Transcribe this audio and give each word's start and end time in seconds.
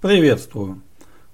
Приветствую! 0.00 0.82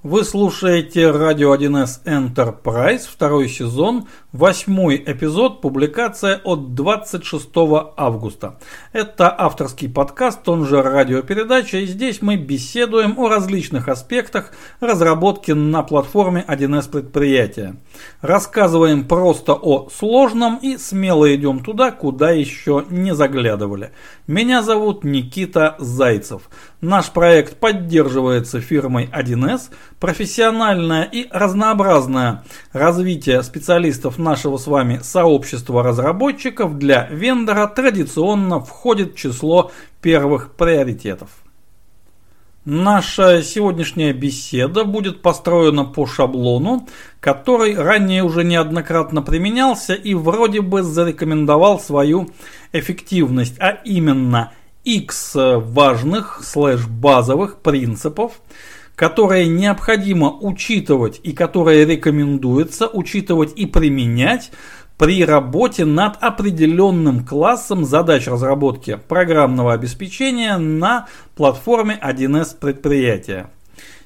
Вы 0.09 0.23
слушаете 0.23 1.11
радио 1.11 1.53
1С 1.57 2.05
Enterprise, 2.05 3.09
второй 3.11 3.49
сезон, 3.49 4.07
восьмой 4.31 5.03
эпизод, 5.05 5.61
публикация 5.61 6.41
от 6.45 6.77
26 6.77 7.49
августа. 7.97 8.57
Это 8.93 9.35
авторский 9.37 9.89
подкаст, 9.89 10.49
он 10.49 10.65
же 10.65 10.81
радиопередача, 10.81 11.79
и 11.79 11.87
здесь 11.87 12.23
мы 12.23 12.37
беседуем 12.37 13.19
о 13.19 13.29
различных 13.29 13.89
аспектах 13.89 14.53
разработки 14.79 15.51
на 15.51 15.83
платформе 15.83 16.45
1С 16.47 16.89
предприятия. 16.89 17.75
Рассказываем 18.21 19.09
просто 19.09 19.55
о 19.55 19.89
сложном 19.91 20.61
и 20.63 20.77
смело 20.77 21.35
идем 21.35 21.65
туда, 21.65 21.91
куда 21.91 22.31
еще 22.31 22.85
не 22.91 23.13
заглядывали. 23.13 23.91
Меня 24.29 24.63
зовут 24.63 25.03
Никита 25.03 25.75
Зайцев. 25.81 26.43
Наш 26.81 27.11
проект 27.11 27.57
поддерживается 27.59 28.61
фирмой 28.61 29.11
1С. 29.13 29.73
Профессиональное 30.01 31.05
и 31.05 31.27
разнообразное 31.31 32.45
развитие 32.73 33.43
специалистов 33.43 34.19
нашего 34.19 34.59
с 34.59 34.67
вами 34.67 35.01
сообщества 35.03 35.83
разработчиков 35.83 36.77
для 36.77 37.07
вендора 37.07 37.67
традиционно 37.67 38.61
входит 38.61 39.15
в 39.15 39.17
число 39.17 39.71
первых 40.03 40.53
приоритетов. 40.53 41.31
Наша 42.67 43.43
сегодняшняя 43.43 44.13
беседа 44.13 44.85
будет 44.85 45.23
построена 45.23 45.85
по 45.85 46.05
шаблону, 46.05 46.87
который 47.21 47.75
ранее 47.75 48.23
уже 48.23 48.45
неоднократно 48.45 49.23
применялся 49.23 49.95
и 49.95 50.13
вроде 50.13 50.61
бы 50.61 50.83
зарекомендовал 50.83 51.81
свою 51.81 52.29
эффективность, 52.73 53.59
а 53.61 53.71
именно– 53.71 54.53
X 54.87 55.33
важных 55.35 56.41
слэш-базовых 56.45 57.59
принципов, 57.59 58.41
которые 58.97 59.47
необходимо 59.47 60.31
учитывать 60.41 61.21
и 61.23 61.33
которые 61.33 61.85
рекомендуется 61.85 62.89
учитывать 62.89 63.53
и 63.55 63.67
применять 63.67 64.51
при 64.99 65.25
работе 65.25 65.85
над 65.85 66.17
определенным 66.23 67.25
классом 67.25 67.85
задач 67.85 68.27
разработки 68.27 68.99
программного 69.09 69.75
обеспечения 69.75 70.57
на 70.57 71.07
платформе 71.37 71.99
1С 72.03 72.57
предприятия. 72.59 73.51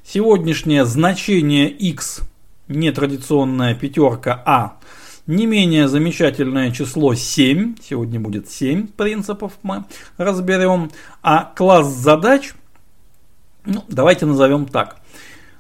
Сегодняшнее 0.04 0.84
значение 0.84 1.70
X, 1.70 2.22
нетрадиционная 2.66 3.76
пятерка 3.76 4.42
А, 4.44 4.78
не 5.28 5.46
менее 5.46 5.86
замечательное 5.86 6.72
число 6.72 7.14
7, 7.14 7.76
сегодня 7.80 8.18
будет 8.18 8.50
7 8.50 8.88
принципов 8.88 9.52
мы 9.62 9.84
разберем, 10.16 10.90
а 11.22 11.52
класс 11.54 11.86
задач, 11.86 12.54
ну, 13.64 13.84
давайте 13.88 14.26
назовем 14.26 14.66
так. 14.66 14.96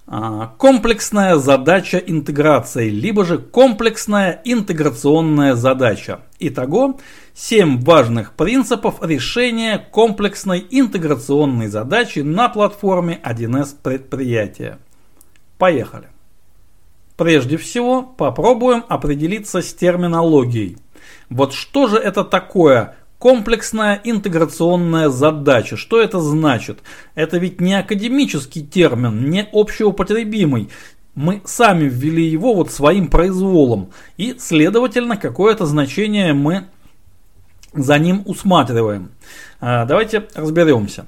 А, 0.06 0.54
комплексная 0.58 1.36
задача 1.36 1.98
интеграции, 1.98 2.88
либо 2.88 3.24
же 3.24 3.38
комплексная 3.38 4.40
интеграционная 4.44 5.54
задача. 5.54 6.22
Итого 6.40 6.98
7 7.34 7.80
важных 7.82 8.32
принципов 8.32 8.96
решения 9.02 9.78
комплексной 9.78 10.66
интеграционной 10.68 11.68
задачи 11.68 12.20
на 12.20 12.48
платформе 12.48 13.20
1С 13.22 13.76
предприятия. 13.80 14.78
Поехали! 15.58 16.08
Прежде 17.16 17.56
всего, 17.56 18.02
попробуем 18.02 18.84
определиться 18.88 19.62
с 19.62 19.72
терминологией. 19.74 20.78
Вот 21.28 21.52
что 21.52 21.86
же 21.86 21.98
это 21.98 22.24
такое 22.24 22.96
комплексная 23.20 24.00
интеграционная 24.02 25.10
задача? 25.10 25.76
Что 25.76 26.00
это 26.00 26.18
значит? 26.20 26.80
Это 27.14 27.36
ведь 27.38 27.60
не 27.60 27.74
академический 27.74 28.66
термин, 28.66 29.30
не 29.30 29.46
общеупотребимый. 29.52 30.70
Мы 31.14 31.42
сами 31.44 31.84
ввели 31.84 32.24
его 32.24 32.54
вот 32.54 32.72
своим 32.72 33.08
произволом. 33.08 33.90
И, 34.16 34.36
следовательно, 34.38 35.16
какое-то 35.16 35.66
значение 35.66 36.32
мы 36.32 36.64
за 37.74 37.98
ним 37.98 38.22
усматриваем. 38.24 39.10
А, 39.60 39.84
давайте 39.84 40.26
разберемся. 40.34 41.06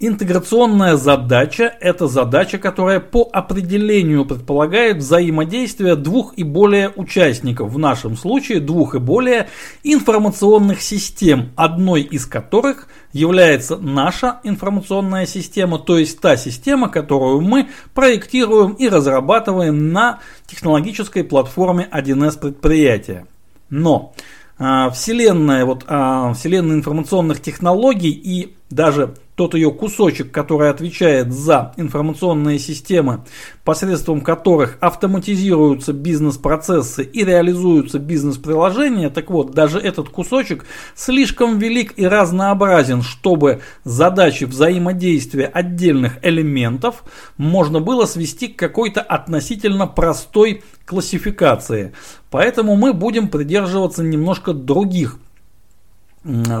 Интеграционная 0.00 0.94
задача– 0.94 1.74
это 1.80 2.06
задача, 2.06 2.58
которая 2.58 3.00
по 3.00 3.28
определению 3.32 4.24
предполагает 4.26 4.98
взаимодействие 4.98 5.96
двух 5.96 6.34
и 6.36 6.44
более 6.44 6.92
участников, 6.94 7.72
в 7.72 7.80
нашем 7.80 8.16
случае 8.16 8.60
двух 8.60 8.94
и 8.94 9.00
более 9.00 9.48
информационных 9.82 10.82
систем, 10.82 11.50
одной 11.56 12.02
из 12.02 12.26
которых 12.26 12.86
является 13.12 13.76
наша 13.76 14.38
информационная 14.44 15.26
система, 15.26 15.80
то 15.80 15.98
есть 15.98 16.20
та 16.20 16.36
система, 16.36 16.88
которую 16.88 17.40
мы 17.40 17.68
проектируем 17.92 18.74
и 18.74 18.88
разрабатываем 18.88 19.92
на 19.92 20.20
технологической 20.46 21.24
платформе 21.24 21.88
1С 21.90 22.38
предприятия. 22.38 23.26
Но 23.68 24.14
а, 24.58 24.90
вселенная, 24.90 25.64
вот, 25.64 25.82
а, 25.88 26.32
вселенная 26.34 26.76
информационных 26.76 27.42
технологий 27.42 28.12
и 28.12 28.54
даже 28.70 29.16
тот 29.38 29.54
ее 29.54 29.70
кусочек, 29.70 30.32
который 30.32 30.68
отвечает 30.68 31.32
за 31.32 31.72
информационные 31.76 32.58
системы, 32.58 33.24
посредством 33.62 34.20
которых 34.20 34.76
автоматизируются 34.80 35.92
бизнес-процессы 35.92 37.04
и 37.04 37.24
реализуются 37.24 38.00
бизнес-приложения, 38.00 39.10
так 39.10 39.30
вот, 39.30 39.52
даже 39.52 39.78
этот 39.78 40.08
кусочек 40.08 40.66
слишком 40.96 41.58
велик 41.60 41.92
и 41.96 42.04
разнообразен, 42.04 43.02
чтобы 43.02 43.60
задачи 43.84 44.42
взаимодействия 44.42 45.46
отдельных 45.46 46.18
элементов 46.22 47.04
можно 47.36 47.78
было 47.78 48.06
свести 48.06 48.48
к 48.48 48.58
какой-то 48.58 49.00
относительно 49.02 49.86
простой 49.86 50.64
классификации. 50.84 51.92
Поэтому 52.32 52.74
мы 52.74 52.92
будем 52.92 53.28
придерживаться 53.28 54.02
немножко 54.02 54.52
других 54.52 55.16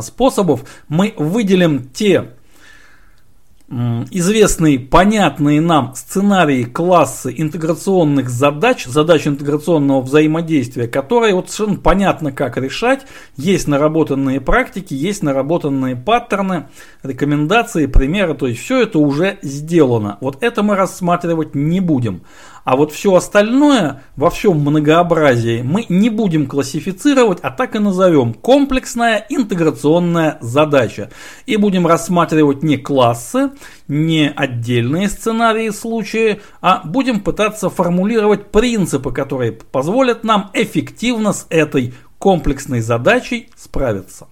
способов. 0.00 0.64
Мы 0.86 1.12
выделим 1.16 1.88
те 1.92 2.37
известные, 3.70 4.78
понятные 4.78 5.60
нам 5.60 5.94
сценарии 5.94 6.64
классы 6.64 7.34
интеграционных 7.36 8.30
задач, 8.30 8.86
задач 8.86 9.26
интеграционного 9.26 10.00
взаимодействия, 10.00 10.86
которые 10.88 11.34
вот 11.34 11.50
совершенно 11.50 11.80
понятно, 11.80 12.32
как 12.32 12.56
решать. 12.56 13.04
Есть 13.36 13.68
наработанные 13.68 14.40
практики, 14.40 14.94
есть 14.94 15.22
наработанные 15.22 15.96
паттерны, 15.96 16.68
рекомендации, 17.02 17.86
примеры, 17.86 18.34
то 18.34 18.46
есть 18.46 18.60
все 18.60 18.82
это 18.82 18.98
уже 18.98 19.38
сделано. 19.42 20.16
Вот 20.20 20.42
это 20.42 20.62
мы 20.62 20.74
рассматривать 20.74 21.54
не 21.54 21.80
будем. 21.80 22.22
А 22.68 22.76
вот 22.76 22.92
все 22.92 23.14
остальное 23.14 24.02
во 24.14 24.28
всем 24.28 24.60
многообразии 24.60 25.62
мы 25.62 25.86
не 25.88 26.10
будем 26.10 26.46
классифицировать, 26.46 27.38
а 27.40 27.50
так 27.50 27.74
и 27.74 27.78
назовем 27.78 28.34
комплексная 28.34 29.24
интеграционная 29.30 30.36
задача. 30.42 31.10
И 31.46 31.56
будем 31.56 31.86
рассматривать 31.86 32.62
не 32.62 32.76
классы, 32.76 33.52
не 33.88 34.30
отдельные 34.36 35.08
сценарии 35.08 35.70
случаи, 35.70 36.42
а 36.60 36.82
будем 36.84 37.20
пытаться 37.20 37.70
формулировать 37.70 38.50
принципы, 38.50 39.12
которые 39.12 39.52
позволят 39.52 40.22
нам 40.22 40.50
эффективно 40.52 41.32
с 41.32 41.46
этой 41.48 41.94
комплексной 42.18 42.82
задачей 42.82 43.48
справиться. 43.56 44.26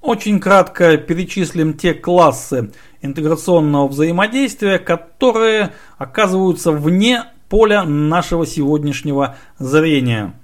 Очень 0.00 0.40
кратко 0.40 0.96
перечислим 0.96 1.74
те 1.74 1.94
классы 1.94 2.72
интеграционного 3.02 3.88
взаимодействия, 3.88 4.78
которые 4.78 5.72
оказываются 5.98 6.72
вне 6.72 7.24
поля 7.48 7.84
нашего 7.84 8.46
сегодняшнего 8.46 9.36
зрения. 9.58 10.34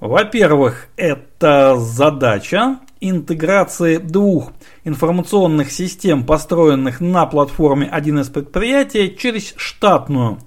Во-первых, 0.00 0.88
это 0.96 1.76
задача 1.78 2.78
интеграции 3.00 3.96
двух 3.96 4.52
информационных 4.84 5.70
систем, 5.70 6.24
построенных 6.24 7.00
на 7.00 7.26
платформе 7.26 7.90
1С 7.92 8.30
предприятия, 8.30 9.10
через 9.10 9.54
штатную 9.56 10.38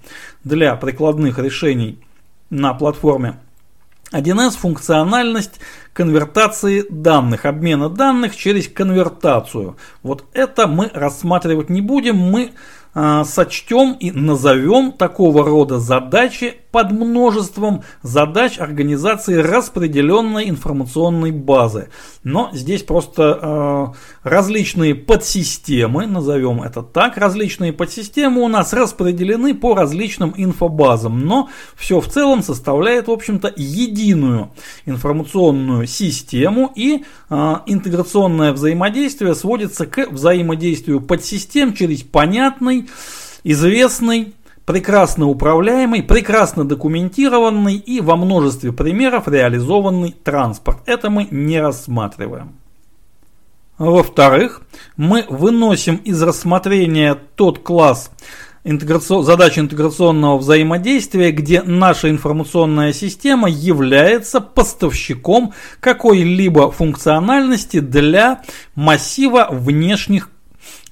для 0.43 0.75
прикладных 0.75 1.39
решений 1.39 1.99
на 2.49 2.73
платформе 2.73 3.39
1С 4.13 4.51
функциональность 4.51 5.59
конвертации 5.93 6.85
данных, 6.89 7.45
обмена 7.45 7.89
данных 7.89 8.35
через 8.35 8.67
конвертацию. 8.67 9.77
Вот 10.01 10.25
это 10.33 10.67
мы 10.67 10.89
рассматривать 10.93 11.69
не 11.69 11.81
будем, 11.81 12.17
мы 12.17 12.51
э, 12.95 13.23
сочтем 13.25 13.93
и 13.93 14.11
назовем 14.11 14.91
такого 14.91 15.43
рода 15.45 15.79
задачи 15.79 16.62
под 16.73 16.91
множеством 16.91 17.83
задач 18.01 18.57
организации 18.57 19.35
распределенной 19.35 20.49
информационной 20.49 21.29
базы. 21.29 21.89
Но 22.23 22.49
здесь 22.51 22.81
просто 22.81 23.93
э, 24.23 24.27
различные 24.27 24.95
подсистемы, 24.95 26.07
назовем 26.07 26.63
это 26.63 26.81
так, 26.81 27.17
различные 27.17 27.73
подсистемы 27.73 28.41
у 28.41 28.47
нас 28.47 28.73
распределены 28.73 29.53
по 29.53 29.75
различным 29.75 30.33
инфобазам, 30.35 31.19
но 31.27 31.47
все 31.75 32.01
в 32.01 32.07
целом 32.07 32.41
составляет, 32.41 33.07
в 33.07 33.11
общем-то, 33.11 33.53
единую 33.55 34.49
информационную 34.87 35.85
систему 35.85 36.71
и 36.75 37.05
э, 37.29 37.55
интеграционное 37.67 38.51
взаимодействие 38.51 39.35
сводится 39.35 39.85
к 39.85 40.09
взаимодействию 40.09 41.01
подсистем 41.01 41.75
через 41.75 42.01
понятный 42.01 42.89
известный, 43.43 44.33
прекрасно 44.65 45.27
управляемый, 45.27 46.03
прекрасно 46.03 46.63
документированный 46.65 47.75
и 47.75 48.01
во 48.01 48.15
множестве 48.15 48.71
примеров 48.71 49.27
реализованный 49.27 50.11
транспорт. 50.11 50.79
Это 50.85 51.09
мы 51.09 51.27
не 51.31 51.59
рассматриваем. 51.59 52.53
Во-вторых, 53.77 54.61
мы 54.97 55.25
выносим 55.29 55.95
из 55.97 56.21
рассмотрения 56.21 57.17
тот 57.35 57.59
класс 57.59 58.11
интеграцион... 58.63 59.25
задач 59.25 59.57
интеграционного 59.57 60.37
взаимодействия, 60.37 61.31
где 61.31 61.61
наша 61.63 62.09
информационная 62.09 62.93
система 62.93 63.49
является 63.49 64.41
поставщиком 64.41 65.53
какой-либо 65.79 66.71
функциональности 66.71 67.79
для 67.79 68.43
массива 68.75 69.47
внешних 69.51 70.29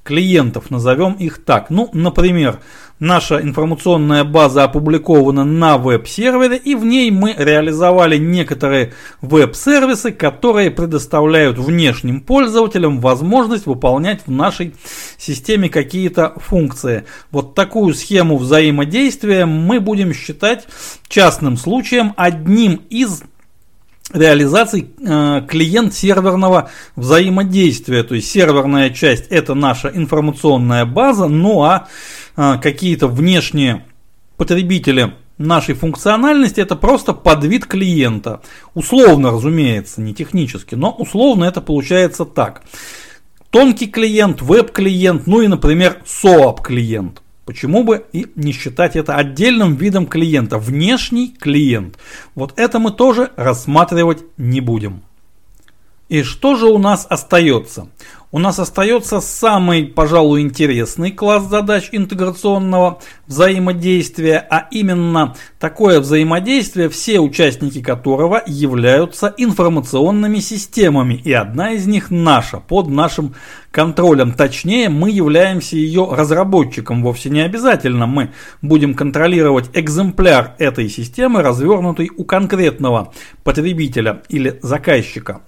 клиентов, 0.04 0.72
назовем 0.72 1.14
их 1.14 1.44
так. 1.46 1.70
Ну, 1.70 1.90
например, 1.94 2.60
Наша 3.02 3.42
информационная 3.42 4.24
база 4.24 4.64
опубликована 4.64 5.44
на 5.44 5.80
веб-сервере 5.80 6.56
и 6.56 6.76
в 6.76 6.86
ней 6.86 7.10
мы 7.10 7.34
реализовали 7.36 8.18
некоторые 8.18 8.94
веб-сервисы, 9.22 10.12
которые 10.12 10.70
предоставляют 10.70 11.58
внешним 11.58 12.22
пользователям 12.22 13.00
возможность 13.00 13.66
выполнять 13.66 14.22
в 14.28 14.32
нашей 14.32 14.76
системе 15.18 15.68
какие-то 15.68 16.34
функции. 16.38 17.06
Вот 17.32 17.56
такую 17.56 17.96
схему 17.96 18.38
взаимодействия 18.38 19.48
мы 19.48 19.80
будем 19.80 20.14
считать 20.14 20.68
частным 21.08 21.58
случаем 21.58 22.14
одним 22.18 22.82
из 22.92 23.24
реализаций 24.14 24.92
э, 25.00 25.42
клиент-серверного 25.48 26.70
взаимодействия. 26.96 28.04
То 28.04 28.16
есть 28.16 28.30
серверная 28.30 28.90
часть 28.90 29.28
это 29.30 29.54
наша 29.56 29.90
информационная 29.90 30.86
база, 30.86 31.28
ну 31.28 31.64
а, 31.64 31.88
какие-то 32.36 33.08
внешние 33.08 33.86
потребители 34.38 35.14
нашей 35.38 35.76
функциональности 35.76 36.60
это 36.60 36.76
просто 36.76 37.14
подвид 37.14 37.66
клиента. 37.66 38.42
Условно, 38.74 39.32
разумеется, 39.32 40.02
не 40.02 40.14
технически, 40.14 40.76
но 40.76 40.92
условно 40.92 41.46
это 41.46 41.62
получается 41.62 42.26
так. 42.26 42.64
Тонкий 43.50 43.88
клиент, 43.88 44.42
веб-клиент, 44.42 45.28
ну 45.28 45.42
и, 45.42 45.48
например, 45.48 46.02
SOAP-клиент. 46.06 47.22
Почему 47.44 47.84
бы 47.84 48.06
и 48.14 48.28
не 48.36 48.54
считать 48.54 48.96
это 48.96 49.16
отдельным 49.16 49.76
видом 49.76 50.06
клиента, 50.06 50.58
внешний 50.58 51.36
клиент. 51.38 51.98
Вот 52.34 52.54
это 52.56 52.80
мы 52.80 52.92
тоже 52.92 53.32
рассматривать 53.36 54.20
не 54.38 54.62
будем. 54.62 55.02
И 56.12 56.24
что 56.24 56.58
же 56.58 56.66
у 56.66 56.78
нас 56.78 57.08
остается? 57.10 57.88
У 58.34 58.40
нас 58.40 58.60
остается 58.60 59.22
самый, 59.22 59.86
пожалуй, 59.86 60.42
интересный 60.42 61.14
класс 61.14 61.46
задач 61.46 61.88
интеграционного 61.94 63.00
взаимодействия, 63.28 64.46
а 64.50 64.68
именно 64.72 65.36
такое 65.58 66.02
взаимодействие, 66.02 66.90
все 66.90 67.22
участники 67.22 67.82
которого 67.82 68.44
являются 68.46 69.34
информационными 69.38 70.40
системами, 70.40 71.14
и 71.14 71.32
одна 71.32 71.72
из 71.72 71.88
них 71.88 72.12
наша, 72.12 72.58
под 72.58 72.90
нашим 72.90 73.34
контролем. 73.72 74.34
Точнее, 74.34 74.90
мы 74.90 75.12
являемся 75.12 75.78
ее 75.78 76.10
разработчиком, 76.12 77.04
вовсе 77.04 77.30
не 77.30 77.40
обязательно 77.40 78.06
мы 78.06 78.32
будем 78.62 78.96
контролировать 78.96 79.70
экземпляр 79.74 80.56
этой 80.60 80.90
системы, 80.90 81.42
развернутый 81.42 82.12
у 82.18 82.26
конкретного 82.26 83.14
потребителя 83.46 84.24
или 84.28 84.60
заказчика. 84.62 85.40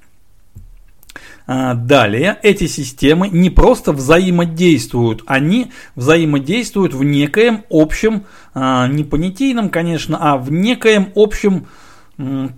А, 1.46 1.74
далее, 1.74 2.40
эти 2.42 2.68
системы 2.68 3.28
не 3.28 3.50
просто 3.50 3.92
взаимодействуют, 3.92 5.24
они 5.26 5.72
взаимодействуют 5.96 6.94
в 6.94 7.04
некоем 7.04 7.66
общем, 7.70 8.24
а, 8.54 8.88
не 8.88 9.04
понятийном, 9.04 9.70
конечно, 9.70 10.18
а 10.22 10.38
в 10.38 10.52
некоем 10.52 11.10
общем 11.16 11.68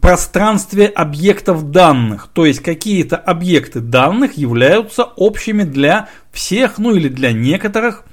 пространстве 0.01 0.87
объектов 0.87 1.71
данных. 1.71 2.29
То 2.33 2.45
есть 2.45 2.59
какие-то 2.59 3.15
объекты 3.15 3.79
данных 3.79 4.33
являются 4.33 5.03
общими 5.03 5.63
для 5.63 6.09
всех, 6.31 6.77
ну 6.77 6.93
или 6.93 7.07
для 7.07 7.31
некоторых 7.31 8.03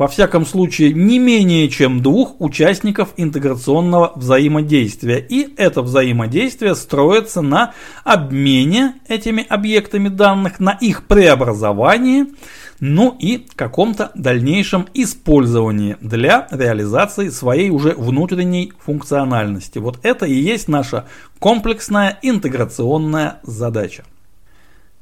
во 0.00 0.08
всяком 0.08 0.46
случае 0.46 0.94
не 0.94 1.18
менее 1.18 1.68
чем 1.68 2.02
двух 2.02 2.40
участников 2.40 3.10
интеграционного 3.18 4.12
взаимодействия. 4.16 5.18
И 5.18 5.52
это 5.58 5.82
взаимодействие 5.82 6.74
строится 6.74 7.42
на 7.42 7.74
обмене 8.02 8.94
этими 9.08 9.46
объектами 9.46 10.08
данных, 10.08 10.58
на 10.58 10.70
их 10.70 11.04
преобразовании, 11.06 12.28
ну 12.80 13.14
и 13.18 13.46
каком-то 13.54 14.10
дальнейшем 14.14 14.88
использовании 14.94 15.98
для 16.00 16.48
реализации 16.50 17.28
своей 17.28 17.68
уже 17.68 17.90
внутренней 17.90 18.72
функциональности. 18.78 19.80
Вот 19.80 19.98
это 20.02 20.24
и 20.24 20.32
есть 20.32 20.66
наша 20.66 21.08
комплексная 21.38 22.18
интеграционная 22.22 23.40
задача. 23.42 24.04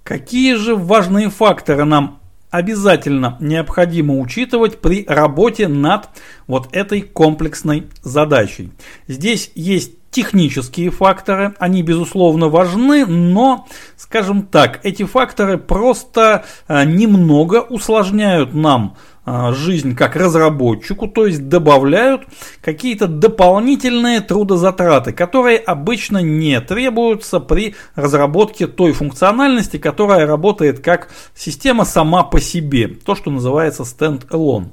Какие 0.02 0.54
же 0.54 0.74
важные 0.74 1.30
факторы 1.30 1.84
нам 1.84 2.18
обязательно 2.50 3.36
необходимо 3.40 4.18
учитывать 4.18 4.80
при 4.80 5.04
работе 5.06 5.68
над 5.68 6.08
вот 6.46 6.68
этой 6.72 7.02
комплексной 7.02 7.88
задачей. 8.02 8.72
Здесь 9.06 9.50
есть 9.54 9.97
технические 10.10 10.90
факторы, 10.90 11.54
они 11.58 11.82
безусловно 11.82 12.48
важны, 12.48 13.06
но, 13.06 13.66
скажем 13.96 14.42
так, 14.42 14.80
эти 14.84 15.04
факторы 15.04 15.58
просто 15.58 16.44
э, 16.66 16.84
немного 16.84 17.60
усложняют 17.60 18.54
нам 18.54 18.96
а, 19.30 19.52
жизнь 19.52 19.94
как 19.94 20.16
разработчику, 20.16 21.06
то 21.06 21.26
есть 21.26 21.48
добавляют 21.48 22.22
какие-то 22.62 23.06
дополнительные 23.06 24.22
трудозатраты, 24.22 25.12
которые 25.12 25.58
обычно 25.58 26.22
не 26.22 26.58
требуются 26.62 27.38
при 27.38 27.74
разработке 27.94 28.66
той 28.66 28.92
функциональности, 28.92 29.76
которая 29.76 30.26
работает 30.26 30.80
как 30.80 31.10
система 31.34 31.84
сама 31.84 32.22
по 32.22 32.40
себе, 32.40 32.88
то, 32.88 33.14
что 33.14 33.30
называется 33.30 33.82
stand-alone. 33.82 34.68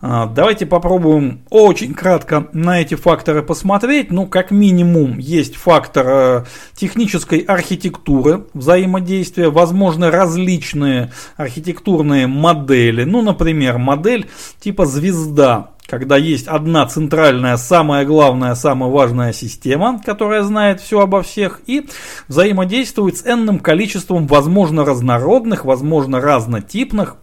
А, 0.00 0.26
давайте 0.26 0.66
попробуем 0.66 1.40
очень 1.48 1.94
кратко 1.94 2.48
на 2.52 2.82
эти 2.82 2.94
факторы 2.94 3.42
посмотреть. 3.42 4.10
Ну, 4.10 4.26
как 4.26 4.50
минимум, 4.50 5.18
есть 5.18 5.56
фактор 5.56 6.06
э, 6.08 6.44
технической 6.74 7.38
архитектуры 7.40 8.44
взаимодействия, 8.52 9.48
возможно, 9.48 10.10
различные 10.10 11.12
архитектурные 11.36 12.26
модели. 12.26 13.04
Ну, 13.04 13.22
например, 13.22 13.78
модель 13.78 14.26
типа 14.60 14.84
звезда, 14.84 15.70
когда 15.86 16.18
есть 16.18 16.46
одна 16.46 16.84
центральная, 16.86 17.56
самая 17.56 18.04
главная, 18.04 18.54
самая 18.54 18.90
важная 18.90 19.32
система, 19.32 20.02
которая 20.04 20.42
знает 20.42 20.82
все 20.82 21.00
обо 21.00 21.22
всех 21.22 21.62
и 21.66 21.88
взаимодействует 22.28 23.16
с 23.16 23.26
энным 23.26 23.60
количеством, 23.60 24.26
возможно, 24.26 24.84
разнородных, 24.84 25.64
возможно, 25.64 26.20
разнотипных 26.20 27.16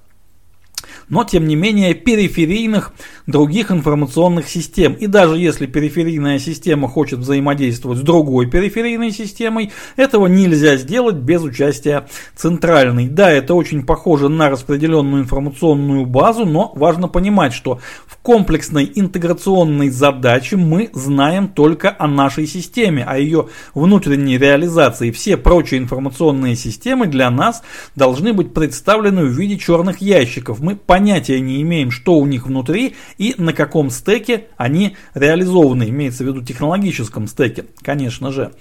но 1.09 1.23
тем 1.23 1.47
не 1.47 1.55
менее 1.55 1.93
периферийных 1.93 2.93
других 3.27 3.71
информационных 3.71 4.49
систем. 4.49 4.93
И 4.93 5.07
даже 5.07 5.37
если 5.37 5.65
периферийная 5.65 6.39
система 6.39 6.87
хочет 6.87 7.19
взаимодействовать 7.19 7.99
с 7.99 8.01
другой 8.01 8.49
периферийной 8.49 9.11
системой, 9.11 9.71
этого 9.95 10.27
нельзя 10.27 10.77
сделать 10.77 11.15
без 11.15 11.41
участия 11.41 12.07
центральной. 12.35 13.07
Да, 13.07 13.31
это 13.31 13.53
очень 13.53 13.85
похоже 13.85 14.29
на 14.29 14.49
распределенную 14.49 15.23
информационную 15.23 16.05
базу, 16.05 16.45
но 16.45 16.71
важно 16.75 17.07
понимать, 17.07 17.53
что 17.53 17.79
в 18.05 18.17
комплексной 18.17 18.91
интеграционной 18.93 19.89
задаче 19.89 20.57
мы 20.57 20.89
знаем 20.93 21.47
только 21.47 21.95
о 21.97 22.07
нашей 22.07 22.47
системе, 22.47 23.03
о 23.03 23.17
ее 23.17 23.47
внутренней 23.73 24.37
реализации. 24.37 25.11
Все 25.11 25.37
прочие 25.37 25.79
информационные 25.79 26.55
системы 26.55 27.07
для 27.07 27.29
нас 27.29 27.63
должны 27.95 28.33
быть 28.33 28.53
представлены 28.53 29.25
в 29.25 29.31
виде 29.31 29.57
черных 29.57 30.01
ящиков. 30.01 30.59
Мы 30.59 30.75
понятия 30.93 31.39
не 31.39 31.59
имеем, 31.63 31.89
что 31.89 32.19
у 32.19 32.27
них 32.27 32.45
внутри 32.45 32.95
и 33.17 33.33
на 33.39 33.51
каком 33.51 33.89
стеке 33.89 34.45
они 34.57 34.95
реализованы, 35.15 35.89
имеется 35.89 36.23
в 36.23 36.27
виду 36.27 36.43
технологическом 36.43 37.25
стеке, 37.25 37.65
конечно 37.81 38.31
же. 38.31 38.51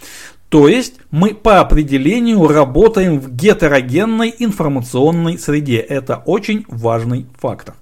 То 0.49 0.67
есть 0.67 0.95
мы 1.11 1.35
по 1.35 1.61
определению 1.61 2.49
работаем 2.49 3.21
в 3.21 3.37
гетерогенной 3.37 4.35
информационной 4.39 5.39
среде. 5.39 5.77
Это 5.77 6.23
очень 6.25 6.65
важный 6.69 7.27
фактор. 7.39 7.75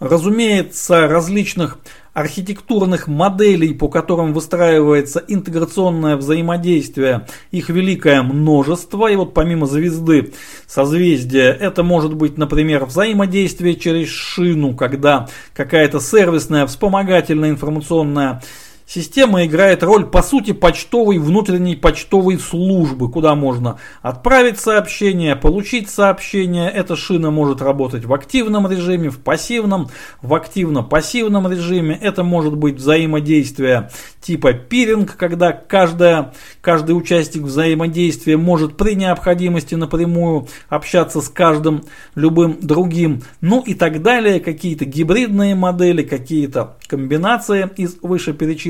Разумеется, 0.00 1.08
различных 1.08 1.78
архитектурных 2.14 3.08
моделей, 3.08 3.74
по 3.74 3.88
которым 3.88 4.32
выстраивается 4.32 5.22
интеграционное 5.26 6.16
взаимодействие, 6.16 7.26
их 7.50 7.68
великое 7.68 8.22
множество. 8.22 9.10
И 9.10 9.16
вот 9.16 9.34
помимо 9.34 9.66
звезды, 9.66 10.32
созвездия, 10.66 11.50
это 11.50 11.82
может 11.82 12.14
быть, 12.14 12.38
например, 12.38 12.86
взаимодействие 12.86 13.74
через 13.74 14.08
шину, 14.08 14.74
когда 14.74 15.28
какая-то 15.54 16.00
сервисная, 16.00 16.66
вспомогательная 16.66 17.50
информационная 17.50 18.40
Система 18.86 19.46
играет 19.46 19.82
роль, 19.82 20.04
по 20.04 20.22
сути, 20.22 20.52
почтовой, 20.52 21.18
внутренней 21.18 21.74
почтовой 21.74 22.38
службы, 22.38 23.10
куда 23.10 23.34
можно 23.34 23.78
отправить 24.02 24.60
сообщение, 24.60 25.36
получить 25.36 25.88
сообщение. 25.88 26.70
Эта 26.70 26.94
шина 26.94 27.30
может 27.30 27.62
работать 27.62 28.04
в 28.04 28.12
активном 28.12 28.70
режиме, 28.70 29.08
в 29.08 29.20
пассивном, 29.20 29.88
в 30.20 30.34
активно-пассивном 30.34 31.50
режиме. 31.50 31.98
Это 32.00 32.24
может 32.24 32.56
быть 32.56 32.76
взаимодействие 32.76 33.90
типа 34.24 34.54
пиринг, 34.54 35.16
когда 35.16 35.52
каждая, 35.52 36.32
каждый 36.60 36.92
участник 36.92 37.42
взаимодействия 37.42 38.36
может 38.36 38.76
при 38.76 38.94
необходимости 38.94 39.74
напрямую 39.74 40.48
общаться 40.68 41.20
с 41.20 41.28
каждым 41.28 41.84
любым 42.14 42.58
другим. 42.60 43.22
Ну 43.40 43.60
и 43.60 43.74
так 43.74 44.02
далее. 44.02 44.40
Какие-то 44.40 44.86
гибридные 44.86 45.54
модели, 45.54 46.02
какие-то 46.02 46.76
комбинации 46.86 47.68
из 47.76 47.96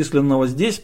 вышеперечисленного. 0.05 0.47
Здесь 0.47 0.83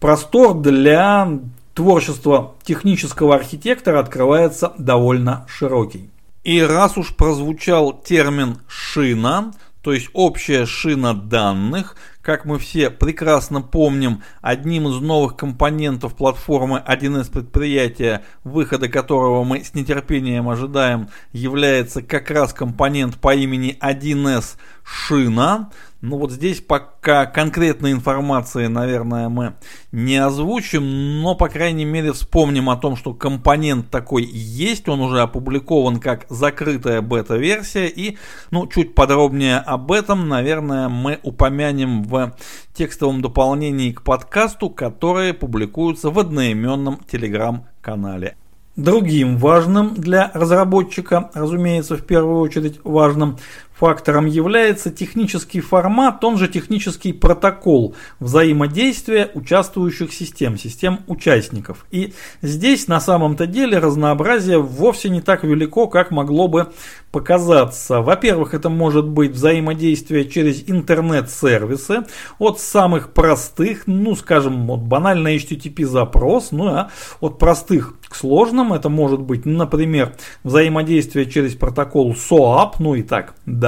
простор 0.00 0.54
для 0.60 1.28
творчества 1.74 2.54
технического 2.62 3.34
архитектора 3.34 4.00
открывается 4.00 4.72
довольно 4.78 5.46
широкий. 5.48 6.10
И 6.44 6.60
раз 6.60 6.96
уж 6.96 7.14
прозвучал 7.14 7.92
термин 7.92 8.58
«шина», 8.66 9.52
то 9.82 9.92
есть 9.92 10.10
общая 10.12 10.66
шина 10.66 11.14
данных, 11.14 11.96
как 12.20 12.44
мы 12.44 12.58
все 12.58 12.90
прекрасно 12.90 13.62
помним, 13.62 14.22
одним 14.42 14.88
из 14.88 15.00
новых 15.00 15.36
компонентов 15.36 16.14
платформы 16.14 16.82
1С 16.86 17.30
предприятия, 17.30 18.22
выхода 18.44 18.88
которого 18.88 19.44
мы 19.44 19.64
с 19.64 19.74
нетерпением 19.74 20.48
ожидаем, 20.48 21.08
является 21.32 22.02
как 22.02 22.30
раз 22.30 22.52
компонент 22.52 23.18
по 23.18 23.34
имени 23.34 23.78
1С 23.80 24.56
шина. 24.88 25.70
Ну 26.00 26.16
вот 26.16 26.30
здесь 26.30 26.60
пока 26.60 27.26
конкретной 27.26 27.92
информации, 27.92 28.68
наверное, 28.68 29.28
мы 29.28 29.54
не 29.90 30.16
озвучим, 30.16 31.20
но, 31.20 31.34
по 31.34 31.48
крайней 31.48 31.84
мере, 31.84 32.12
вспомним 32.12 32.70
о 32.70 32.76
том, 32.76 32.96
что 32.96 33.12
компонент 33.12 33.90
такой 33.90 34.24
есть, 34.24 34.88
он 34.88 35.00
уже 35.00 35.20
опубликован 35.20 35.98
как 35.98 36.26
закрытая 36.28 37.02
бета-версия, 37.02 37.88
и, 37.88 38.16
ну, 38.52 38.68
чуть 38.68 38.94
подробнее 38.94 39.58
об 39.58 39.90
этом, 39.90 40.28
наверное, 40.28 40.88
мы 40.88 41.18
упомянем 41.22 42.04
в 42.04 42.36
текстовом 42.72 43.20
дополнении 43.20 43.90
к 43.90 44.02
подкасту, 44.02 44.70
которое 44.70 45.34
публикуется 45.34 46.10
в 46.10 46.18
одноименном 46.18 47.00
телеграм-канале. 47.10 48.36
Другим 48.78 49.38
важным 49.38 49.94
для 49.96 50.30
разработчика, 50.32 51.32
разумеется, 51.34 51.96
в 51.96 52.06
первую 52.06 52.38
очередь 52.38 52.78
важным 52.84 53.38
Фактором 53.78 54.26
является 54.26 54.90
технический 54.90 55.60
формат, 55.60 56.24
он 56.24 56.36
же 56.36 56.48
технический 56.48 57.12
протокол 57.12 57.94
взаимодействия 58.18 59.30
участвующих 59.34 60.12
систем, 60.12 60.58
систем 60.58 61.00
участников. 61.06 61.86
И 61.92 62.12
здесь 62.42 62.88
на 62.88 63.00
самом-то 63.00 63.46
деле 63.46 63.78
разнообразие 63.78 64.58
вовсе 64.58 65.10
не 65.10 65.20
так 65.20 65.44
велико, 65.44 65.86
как 65.86 66.10
могло 66.10 66.48
бы 66.48 66.72
показаться. 67.12 68.00
Во-первых, 68.00 68.52
это 68.52 68.68
может 68.68 69.06
быть 69.06 69.30
взаимодействие 69.30 70.28
через 70.28 70.68
интернет-сервисы 70.68 72.04
от 72.38 72.60
самых 72.60 73.12
простых, 73.12 73.84
ну 73.86 74.16
скажем, 74.16 74.66
вот 74.66 74.80
банальный 74.80 75.36
HTTP 75.36 75.86
запрос, 75.86 76.50
ну 76.50 76.66
а 76.66 76.90
от 77.20 77.38
простых 77.38 77.94
к 78.08 78.14
сложным 78.14 78.72
это 78.72 78.88
может 78.88 79.20
быть, 79.20 79.46
например, 79.46 80.14
взаимодействие 80.42 81.26
через 81.26 81.54
протокол 81.54 82.12
SOAP, 82.12 82.74
ну 82.78 82.94
и 82.94 83.02
так 83.02 83.34
далее. 83.46 83.67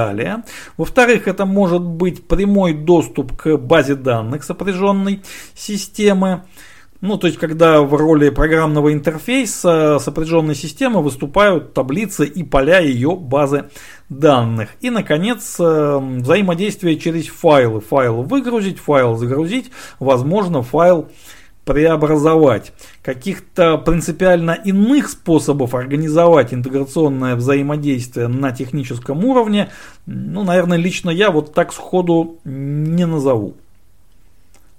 Во-вторых, 0.77 1.27
это 1.27 1.45
может 1.45 1.81
быть 1.81 2.27
прямой 2.27 2.73
доступ 2.73 3.35
к 3.35 3.57
базе 3.57 3.95
данных 3.95 4.43
сопряженной 4.43 5.21
системы. 5.55 6.43
Ну, 7.01 7.17
то 7.17 7.25
есть, 7.25 7.39
когда 7.39 7.81
в 7.81 7.95
роли 7.95 8.29
программного 8.29 8.93
интерфейса 8.93 9.97
сопряженной 9.99 10.53
системы 10.53 11.01
выступают 11.01 11.73
таблицы 11.73 12.27
и 12.27 12.43
поля 12.43 12.79
ее 12.79 13.15
базы 13.15 13.69
данных. 14.07 14.69
И, 14.81 14.91
наконец, 14.91 15.55
э, 15.59 15.97
взаимодействие 15.97 16.99
через 16.99 17.27
файлы. 17.27 17.81
Файл 17.81 18.21
выгрузить, 18.21 18.77
файл 18.77 19.15
загрузить, 19.15 19.71
возможно, 19.99 20.61
файл 20.61 21.09
преобразовать. 21.65 22.73
Каких-то 23.03 23.77
принципиально 23.77 24.51
иных 24.51 25.09
способов 25.09 25.73
организовать 25.75 26.53
интеграционное 26.53 27.35
взаимодействие 27.35 28.27
на 28.27 28.51
техническом 28.51 29.23
уровне, 29.25 29.69
ну, 30.05 30.43
наверное, 30.43 30.77
лично 30.77 31.09
я 31.09 31.31
вот 31.31 31.53
так 31.53 31.73
сходу 31.73 32.39
не 32.43 33.05
назову. 33.05 33.55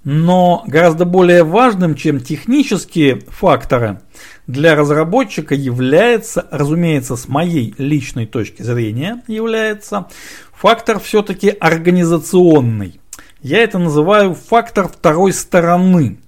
Но 0.04 0.64
гораздо 0.66 1.04
более 1.04 1.44
важным, 1.44 1.94
чем 1.94 2.20
технические 2.20 3.20
факторы 3.28 4.00
для 4.48 4.74
разработчика 4.74 5.54
является, 5.54 6.46
разумеется, 6.50 7.14
с 7.14 7.28
моей 7.28 7.72
личной 7.78 8.26
точки 8.26 8.62
зрения, 8.62 9.22
является 9.28 10.08
фактор 10.52 10.98
все-таки 10.98 11.50
организационный. 11.50 13.00
Я 13.42 13.58
это 13.62 13.78
называю 13.78 14.34
фактор 14.34 14.88
второй 14.88 15.32
стороны. 15.32 16.18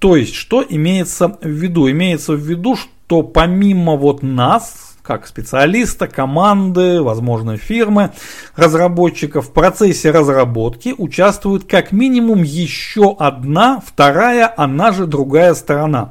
То 0.00 0.16
есть, 0.16 0.34
что 0.34 0.64
имеется 0.66 1.38
в 1.42 1.46
виду? 1.46 1.90
Имеется 1.90 2.32
в 2.32 2.40
виду, 2.40 2.74
что 2.74 3.22
помимо 3.22 3.96
вот 3.96 4.22
нас, 4.22 4.96
как 5.02 5.26
специалиста, 5.26 6.08
команды, 6.08 7.02
возможно, 7.02 7.58
фирмы, 7.58 8.12
разработчиков 8.56 9.48
в 9.48 9.52
процессе 9.52 10.10
разработки 10.10 10.94
участвует 10.96 11.64
как 11.64 11.92
минимум 11.92 12.42
еще 12.42 13.14
одна, 13.18 13.82
вторая, 13.86 14.52
она 14.56 14.92
же 14.92 15.06
другая 15.06 15.52
сторона 15.52 16.10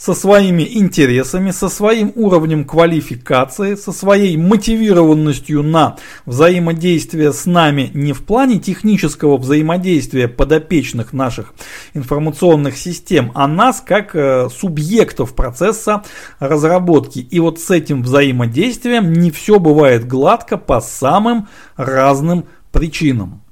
со 0.00 0.14
своими 0.14 0.62
интересами, 0.62 1.50
со 1.50 1.68
своим 1.68 2.10
уровнем 2.14 2.64
квалификации, 2.64 3.74
со 3.74 3.92
своей 3.92 4.38
мотивированностью 4.38 5.62
на 5.62 5.96
взаимодействие 6.24 7.34
с 7.34 7.44
нами 7.44 7.90
не 7.92 8.14
в 8.14 8.24
плане 8.24 8.58
технического 8.58 9.36
взаимодействия 9.36 10.26
подопечных 10.26 11.12
наших 11.12 11.52
информационных 11.92 12.78
систем, 12.78 13.30
а 13.34 13.46
нас 13.46 13.82
как 13.86 14.16
э, 14.16 14.48
субъектов 14.48 15.34
процесса 15.34 16.02
разработки. 16.38 17.18
И 17.18 17.38
вот 17.38 17.60
с 17.60 17.70
этим 17.70 18.02
взаимодействием 18.02 19.12
не 19.12 19.30
все 19.30 19.58
бывает 19.58 20.08
гладко 20.08 20.56
по 20.56 20.80
самым 20.80 21.48
разным 21.76 22.46
причинам. 22.72 23.42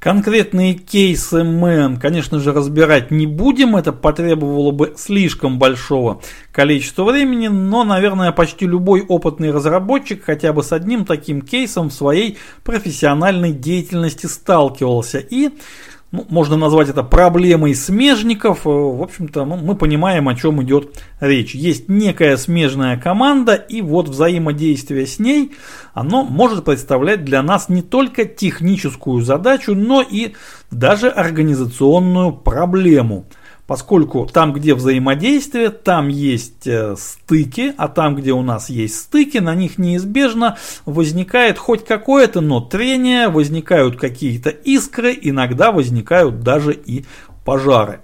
Конкретные 0.00 0.74
кейсы 0.74 1.42
мы, 1.42 1.98
конечно 2.00 2.38
же, 2.38 2.52
разбирать 2.52 3.10
не 3.10 3.26
будем, 3.26 3.74
это 3.74 3.92
потребовало 3.92 4.70
бы 4.70 4.94
слишком 4.96 5.58
большого 5.58 6.20
количества 6.52 7.02
времени, 7.02 7.48
но, 7.48 7.82
наверное, 7.82 8.30
почти 8.30 8.64
любой 8.64 9.02
опытный 9.02 9.50
разработчик 9.50 10.22
хотя 10.24 10.52
бы 10.52 10.62
с 10.62 10.72
одним 10.72 11.04
таким 11.04 11.42
кейсом 11.42 11.90
в 11.90 11.94
своей 11.94 12.38
профессиональной 12.62 13.50
деятельности 13.50 14.26
сталкивался. 14.26 15.18
И 15.18 15.50
ну, 16.10 16.24
можно 16.30 16.56
назвать 16.56 16.88
это 16.88 17.02
проблемой 17.02 17.74
смежников. 17.74 18.66
Э, 18.66 18.70
в 18.70 19.02
общем-то, 19.02 19.44
ну, 19.44 19.56
мы 19.56 19.74
понимаем, 19.74 20.28
о 20.28 20.34
чем 20.34 20.62
идет 20.62 21.02
речь. 21.20 21.54
Есть 21.54 21.88
некая 21.88 22.36
смежная 22.36 22.96
команда, 22.96 23.54
и 23.54 23.82
вот 23.82 24.08
взаимодействие 24.08 25.06
с 25.06 25.18
ней, 25.18 25.52
оно 25.92 26.24
может 26.24 26.64
представлять 26.64 27.24
для 27.24 27.42
нас 27.42 27.68
не 27.68 27.82
только 27.82 28.24
техническую 28.24 29.20
задачу, 29.22 29.74
но 29.74 30.02
и 30.02 30.32
даже 30.70 31.08
организационную 31.08 32.32
проблему 32.32 33.26
поскольку 33.68 34.24
там, 34.24 34.54
где 34.54 34.74
взаимодействие, 34.74 35.68
там 35.68 36.08
есть 36.08 36.66
э, 36.66 36.96
стыки, 36.96 37.74
а 37.76 37.88
там, 37.88 38.16
где 38.16 38.32
у 38.32 38.40
нас 38.40 38.70
есть 38.70 38.96
стыки, 38.96 39.36
на 39.38 39.54
них 39.54 39.76
неизбежно 39.76 40.56
возникает 40.86 41.58
хоть 41.58 41.84
какое-то, 41.84 42.40
но 42.40 42.62
трение, 42.62 43.28
возникают 43.28 44.00
какие-то 44.00 44.48
искры, 44.48 45.16
иногда 45.20 45.70
возникают 45.70 46.40
даже 46.40 46.72
и 46.72 47.04
пожары. 47.44 48.00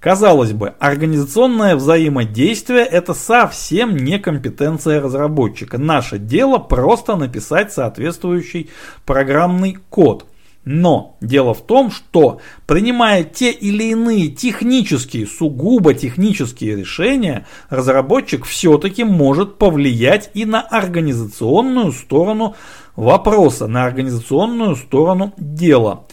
Казалось 0.00 0.50
бы, 0.50 0.74
организационное 0.80 1.76
взаимодействие 1.76 2.84
это 2.84 3.14
совсем 3.14 3.96
не 3.96 4.18
компетенция 4.18 5.00
разработчика. 5.00 5.78
Наше 5.78 6.18
дело 6.18 6.58
просто 6.58 7.14
написать 7.14 7.72
соответствующий 7.72 8.68
программный 9.06 9.78
код. 9.90 10.26
Но 10.64 11.16
дело 11.20 11.54
в 11.54 11.66
том, 11.66 11.90
что 11.90 12.40
принимая 12.66 13.24
те 13.24 13.50
или 13.50 13.84
иные 13.84 14.28
технические, 14.28 15.26
сугубо 15.26 15.92
технические 15.92 16.76
решения, 16.76 17.46
разработчик 17.68 18.44
все-таки 18.44 19.02
может 19.02 19.58
повлиять 19.58 20.30
и 20.34 20.44
на 20.44 20.60
организационную 20.60 21.90
сторону 21.90 22.54
вопроса, 22.94 23.66
на 23.66 23.84
организационную 23.84 24.76
сторону 24.76 25.32
дела. 25.36 26.04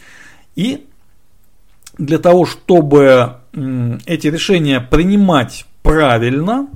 И 0.55 0.87
для 1.99 2.17
того, 2.17 2.45
чтобы 2.47 3.35
эти 3.53 4.27
решения 4.27 4.79
принимать 4.79 5.65
правильно, 5.83 6.69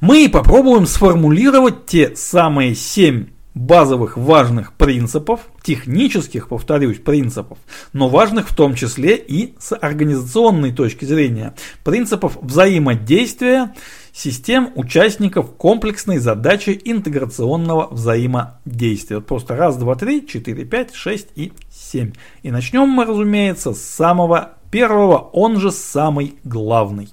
мы 0.00 0.28
попробуем 0.28 0.86
сформулировать 0.86 1.86
те 1.86 2.16
самые 2.16 2.74
семь 2.74 3.26
базовых 3.54 4.16
важных 4.16 4.72
принципов, 4.72 5.40
технических, 5.62 6.48
повторюсь, 6.48 6.98
принципов, 6.98 7.58
но 7.92 8.08
важных 8.08 8.50
в 8.50 8.56
том 8.56 8.74
числе 8.74 9.16
и 9.16 9.54
с 9.58 9.74
организационной 9.74 10.72
точки 10.72 11.04
зрения, 11.04 11.54
принципов 11.84 12.36
взаимодействия 12.42 13.72
систем 14.12 14.70
участников 14.74 15.54
комплексной 15.54 16.18
задачи 16.18 16.80
интеграционного 16.84 17.88
взаимодействия. 17.92 19.20
Просто 19.20 19.56
раз, 19.56 19.76
два, 19.76 19.94
три, 19.96 20.26
четыре, 20.26 20.64
пять, 20.64 20.94
шесть 20.94 21.28
и 21.34 21.52
семь. 21.70 22.12
И 22.42 22.50
начнем 22.50 22.88
мы, 22.88 23.04
разумеется, 23.04 23.72
с 23.72 23.82
самого 23.82 24.54
первого, 24.70 25.18
он 25.18 25.58
же 25.58 25.70
самый 25.70 26.36
главный. 26.44 27.08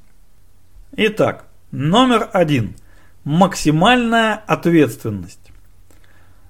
Итак, 0.95 1.45
номер 1.71 2.29
один. 2.33 2.75
Максимальная 3.24 4.36
ответственность. 4.48 5.40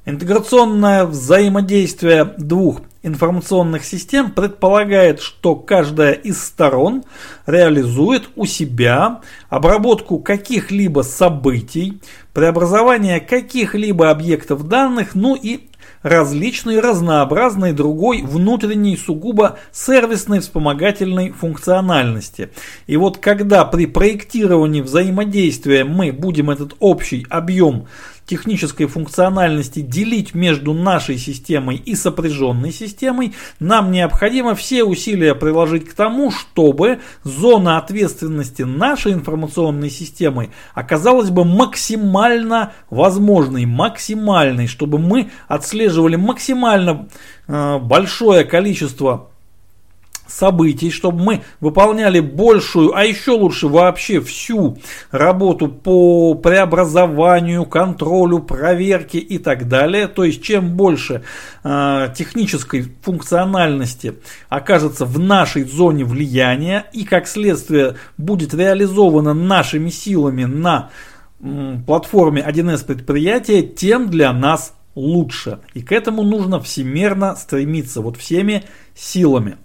Интеграционное 0.03 1.05
взаимодействие 1.05 2.33
двух 2.39 2.81
информационных 3.03 3.85
систем 3.85 4.31
предполагает, 4.31 5.21
что 5.21 5.53
каждая 5.55 6.13
из 6.13 6.43
сторон 6.43 7.03
реализует 7.45 8.29
у 8.35 8.47
себя 8.47 9.21
обработку 9.49 10.17
каких-либо 10.17 11.01
событий, 11.01 12.01
преобразование 12.33 13.19
каких-либо 13.19 14.09
объектов 14.09 14.67
данных, 14.67 15.13
ну 15.13 15.35
и 15.35 15.67
различной, 16.01 16.79
разнообразной 16.79 17.73
другой 17.73 18.23
внутренней 18.23 18.97
сугубо 18.97 19.59
сервисной 19.71 20.39
вспомогательной 20.39 21.31
функциональности. 21.31 22.49
И 22.87 22.97
вот 22.97 23.17
когда 23.17 23.65
при 23.65 23.85
проектировании 23.85 24.81
взаимодействия 24.81 25.83
мы 25.83 26.11
будем 26.11 26.49
этот 26.49 26.75
общий 26.79 27.25
объем 27.29 27.87
технической 28.25 28.85
функциональности 28.85 29.81
делить 29.81 30.33
между 30.33 30.73
нашей 30.73 31.17
системой 31.17 31.75
и 31.77 31.95
сопряженной 31.95 32.71
системой, 32.71 33.33
нам 33.59 33.91
необходимо 33.91 34.55
все 34.55 34.83
усилия 34.83 35.35
приложить 35.35 35.89
к 35.89 35.93
тому, 35.93 36.31
чтобы 36.31 36.99
зона 37.23 37.77
ответственности 37.77 38.61
нашей 38.61 39.13
информационной 39.13 39.89
системы 39.89 40.51
оказалась 40.73 41.29
бы 41.29 41.43
максимально 41.43 42.73
возможной, 42.89 43.65
максимальной, 43.65 44.67
чтобы 44.67 44.97
мы 44.97 45.31
отслеживали 45.47 46.15
максимально 46.15 47.09
э, 47.47 47.79
большое 47.79 48.45
количество 48.45 49.30
событий, 50.31 50.89
чтобы 50.89 51.21
мы 51.21 51.41
выполняли 51.59 52.19
большую, 52.19 52.95
а 52.95 53.03
еще 53.03 53.31
лучше 53.31 53.67
вообще 53.67 54.21
всю 54.21 54.77
работу 55.11 55.67
по 55.67 56.33
преобразованию, 56.35 57.65
контролю, 57.65 58.39
проверке 58.39 59.19
и 59.19 59.37
так 59.37 59.67
далее. 59.67 60.07
То 60.07 60.23
есть 60.23 60.41
чем 60.41 60.75
больше 60.75 61.23
э, 61.63 62.07
технической 62.15 62.87
функциональности 63.01 64.15
окажется 64.49 65.05
в 65.05 65.19
нашей 65.19 65.63
зоне 65.63 66.05
влияния 66.05 66.85
и 66.93 67.03
как 67.03 67.27
следствие 67.27 67.95
будет 68.17 68.53
реализовано 68.53 69.33
нашими 69.33 69.89
силами 69.89 70.45
на 70.45 70.89
э, 71.39 71.77
платформе 71.85 72.45
1С 72.47 72.85
предприятия, 72.85 73.61
тем 73.61 74.09
для 74.09 74.31
нас 74.33 74.73
лучше. 74.95 75.59
И 75.73 75.81
к 75.81 75.91
этому 75.91 76.23
нужно 76.23 76.59
всемерно 76.59 77.35
стремиться 77.35 78.01
вот 78.01 78.17
всеми 78.17 78.63
силами. 78.95 79.57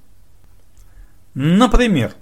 Например, 1.37 2.14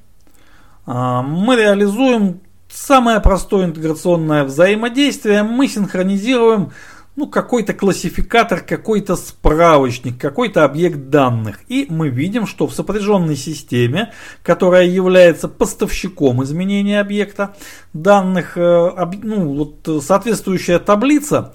а, 0.87 1.23
мы 1.23 1.55
реализуем 1.55 2.41
самое 2.69 3.21
простое 3.21 3.67
интеграционное 3.67 4.43
взаимодействие, 4.43 5.45
мы 5.45 5.69
синхронизируем 5.69 6.73
ну, 7.15 7.29
какой-то 7.29 7.75
классификатор, 7.75 8.59
какой-то 8.59 9.15
справочник, 9.15 10.21
какой-то 10.21 10.65
объект 10.65 11.11
данных. 11.11 11.61
И 11.69 11.87
мы 11.89 12.09
видим, 12.09 12.49
что 12.49 12.67
в 12.67 12.75
сопряженной 12.75 13.37
системе, 13.37 14.13
которая 14.43 14.87
является 14.87 15.47
поставщиком 15.47 16.43
изменения 16.43 16.99
объекта 16.99 17.55
данных, 17.93 18.59
э, 18.59 19.13
ну, 19.23 19.55
вот 19.55 20.03
соответствующая 20.03 20.81
таблица 20.81 21.53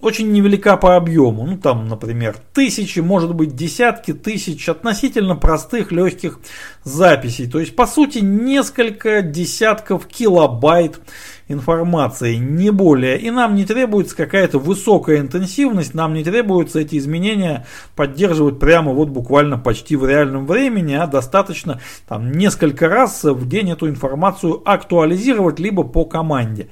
очень 0.00 0.32
невелика 0.32 0.76
по 0.76 0.96
объему. 0.96 1.46
Ну, 1.46 1.58
там, 1.58 1.88
например, 1.88 2.36
тысячи, 2.54 3.00
может 3.00 3.34
быть, 3.34 3.54
десятки 3.54 4.12
тысяч 4.12 4.68
относительно 4.68 5.36
простых, 5.36 5.92
легких 5.92 6.40
записей. 6.84 7.48
То 7.48 7.60
есть, 7.60 7.76
по 7.76 7.86
сути, 7.86 8.18
несколько 8.18 9.22
десятков 9.22 10.06
килобайт 10.06 11.00
информации, 11.48 12.36
не 12.36 12.70
более. 12.70 13.18
И 13.18 13.30
нам 13.30 13.54
не 13.54 13.64
требуется 13.64 14.16
какая-то 14.16 14.58
высокая 14.58 15.18
интенсивность, 15.18 15.94
нам 15.94 16.14
не 16.14 16.24
требуется 16.24 16.80
эти 16.80 16.96
изменения 16.96 17.66
поддерживать 17.96 18.58
прямо 18.58 18.92
вот 18.92 19.08
буквально 19.08 19.58
почти 19.58 19.96
в 19.96 20.08
реальном 20.08 20.46
времени, 20.46 20.94
а 20.94 21.06
достаточно 21.06 21.80
там 22.08 22.32
несколько 22.32 22.88
раз 22.88 23.24
в 23.24 23.48
день 23.48 23.70
эту 23.72 23.88
информацию 23.88 24.62
актуализировать, 24.64 25.58
либо 25.58 25.82
по 25.82 26.04
команде. 26.04 26.68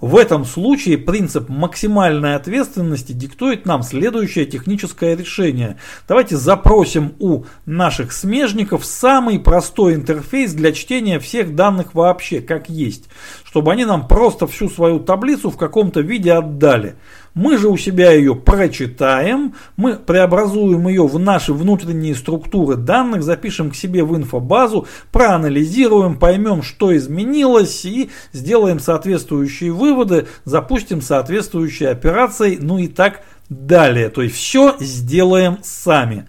В 0.00 0.16
этом 0.16 0.44
случае 0.44 0.96
принцип 0.96 1.48
максимальной 1.48 2.36
ответственности 2.36 3.10
диктует 3.12 3.66
нам 3.66 3.82
следующее 3.82 4.46
техническое 4.46 5.16
решение. 5.16 5.76
Давайте 6.06 6.36
запросим 6.36 7.14
у 7.18 7.44
наших 7.66 8.12
смежников 8.12 8.84
самый 8.84 9.40
простой 9.40 9.94
интерфейс 9.94 10.52
для 10.52 10.70
чтения 10.70 11.18
всех 11.18 11.56
данных 11.56 11.94
вообще, 11.94 12.40
как 12.40 12.68
есть, 12.68 13.08
чтобы 13.44 13.72
они 13.72 13.84
нам 13.84 14.06
просто 14.06 14.46
всю 14.46 14.68
свою 14.68 15.00
таблицу 15.00 15.50
в 15.50 15.56
каком-то 15.56 16.00
виде 16.00 16.32
отдали. 16.32 16.94
Мы 17.34 17.56
же 17.58 17.68
у 17.68 17.76
себя 17.76 18.12
ее 18.12 18.34
прочитаем, 18.34 19.54
мы 19.76 19.96
преобразуем 19.96 20.88
ее 20.88 21.06
в 21.06 21.18
наши 21.18 21.52
внутренние 21.52 22.14
структуры 22.14 22.76
данных, 22.76 23.22
запишем 23.22 23.70
к 23.70 23.76
себе 23.76 24.04
в 24.04 24.16
инфобазу, 24.16 24.86
проанализируем, 25.12 26.18
поймем, 26.18 26.62
что 26.62 26.96
изменилось 26.96 27.84
и 27.84 28.10
сделаем 28.32 28.80
соответствующие 28.80 29.72
выводы, 29.72 30.26
запустим 30.44 31.00
соответствующие 31.00 31.90
операции, 31.90 32.58
ну 32.60 32.78
и 32.78 32.88
так 32.88 33.22
далее. 33.48 34.08
То 34.08 34.22
есть 34.22 34.34
все 34.34 34.76
сделаем 34.80 35.58
сами. 35.62 36.26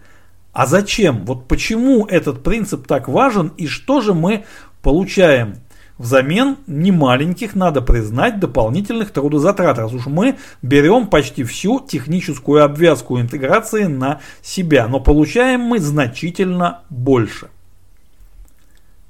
А 0.51 0.65
зачем? 0.65 1.25
Вот 1.25 1.47
почему 1.47 2.05
этот 2.05 2.43
принцип 2.43 2.87
так 2.87 3.07
важен 3.07 3.53
и 3.57 3.67
что 3.67 4.01
же 4.01 4.13
мы 4.13 4.45
получаем? 4.81 5.55
Взамен 5.99 6.55
немаленьких, 6.65 7.55
надо 7.55 7.81
признать, 7.81 8.39
дополнительных 8.39 9.11
трудозатрат, 9.11 9.77
раз 9.77 9.91
уж 9.91 10.05
мы 10.05 10.37
берем 10.61 11.07
почти 11.07 11.43
всю 11.43 11.81
техническую 11.81 12.63
обвязку 12.63 13.19
интеграции 13.19 13.83
на 13.83 14.21
себя, 14.41 14.87
но 14.87 15.01
получаем 15.01 15.59
мы 15.59 15.79
значительно 15.79 16.83
больше. 16.89 17.49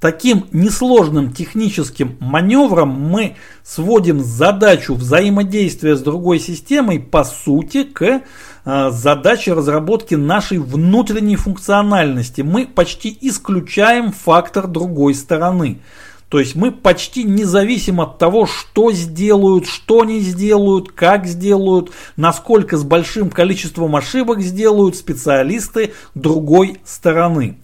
Таким 0.00 0.46
несложным 0.50 1.32
техническим 1.32 2.16
маневром 2.18 2.88
мы 2.88 3.36
сводим 3.62 4.18
задачу 4.18 4.94
взаимодействия 4.94 5.94
с 5.94 6.00
другой 6.00 6.40
системой 6.40 6.98
по 6.98 7.22
сути 7.22 7.84
к 7.84 8.22
э, 8.64 8.90
задаче 8.90 9.52
разработки 9.52 10.16
нашей 10.16 10.58
внутренней 10.58 11.36
функциональности. 11.36 12.40
Мы 12.40 12.66
почти 12.66 13.16
исключаем 13.20 14.10
фактор 14.10 14.66
другой 14.66 15.14
стороны. 15.14 15.82
То 16.30 16.38
есть 16.38 16.54
мы 16.54 16.70
почти 16.70 17.24
не 17.24 17.44
зависим 17.44 18.00
от 18.00 18.18
того, 18.18 18.46
что 18.46 18.92
сделают, 18.92 19.66
что 19.66 20.04
не 20.04 20.20
сделают, 20.20 20.92
как 20.92 21.26
сделают, 21.26 21.90
насколько 22.16 22.76
с 22.76 22.84
большим 22.84 23.30
количеством 23.30 23.96
ошибок 23.96 24.40
сделают 24.40 24.94
специалисты 24.94 25.92
другой 26.14 26.78
стороны. 26.84 27.58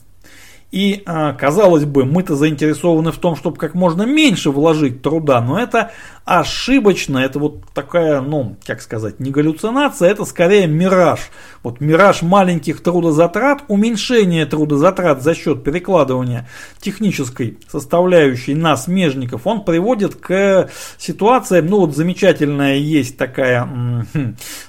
И, 0.72 1.02
а, 1.06 1.32
казалось 1.32 1.84
бы, 1.84 2.04
мы-то 2.04 2.34
заинтересованы 2.34 3.12
в 3.12 3.18
том, 3.18 3.36
чтобы 3.36 3.56
как 3.56 3.74
можно 3.74 4.02
меньше 4.02 4.50
вложить 4.50 5.00
труда, 5.00 5.40
но 5.40 5.58
это 5.60 5.92
ошибочно, 6.24 7.18
это 7.18 7.38
вот 7.38 7.70
такая, 7.72 8.20
ну, 8.20 8.56
как 8.66 8.82
сказать, 8.82 9.20
не 9.20 9.30
галлюцинация, 9.30 10.10
это 10.10 10.24
скорее 10.24 10.66
мираж. 10.66 11.20
Вот 11.62 11.80
мираж 11.80 12.22
маленьких 12.22 12.82
трудозатрат, 12.82 13.62
уменьшение 13.68 14.44
трудозатрат 14.44 15.22
за 15.22 15.36
счет 15.36 15.62
перекладывания 15.62 16.48
технической 16.80 17.58
составляющей 17.70 18.56
на 18.56 18.76
смежников, 18.76 19.46
он 19.46 19.64
приводит 19.64 20.16
к 20.16 20.68
ситуациям, 20.98 21.66
ну 21.66 21.78
вот 21.80 21.94
замечательная 21.94 22.74
есть 22.74 23.16
такая, 23.16 24.04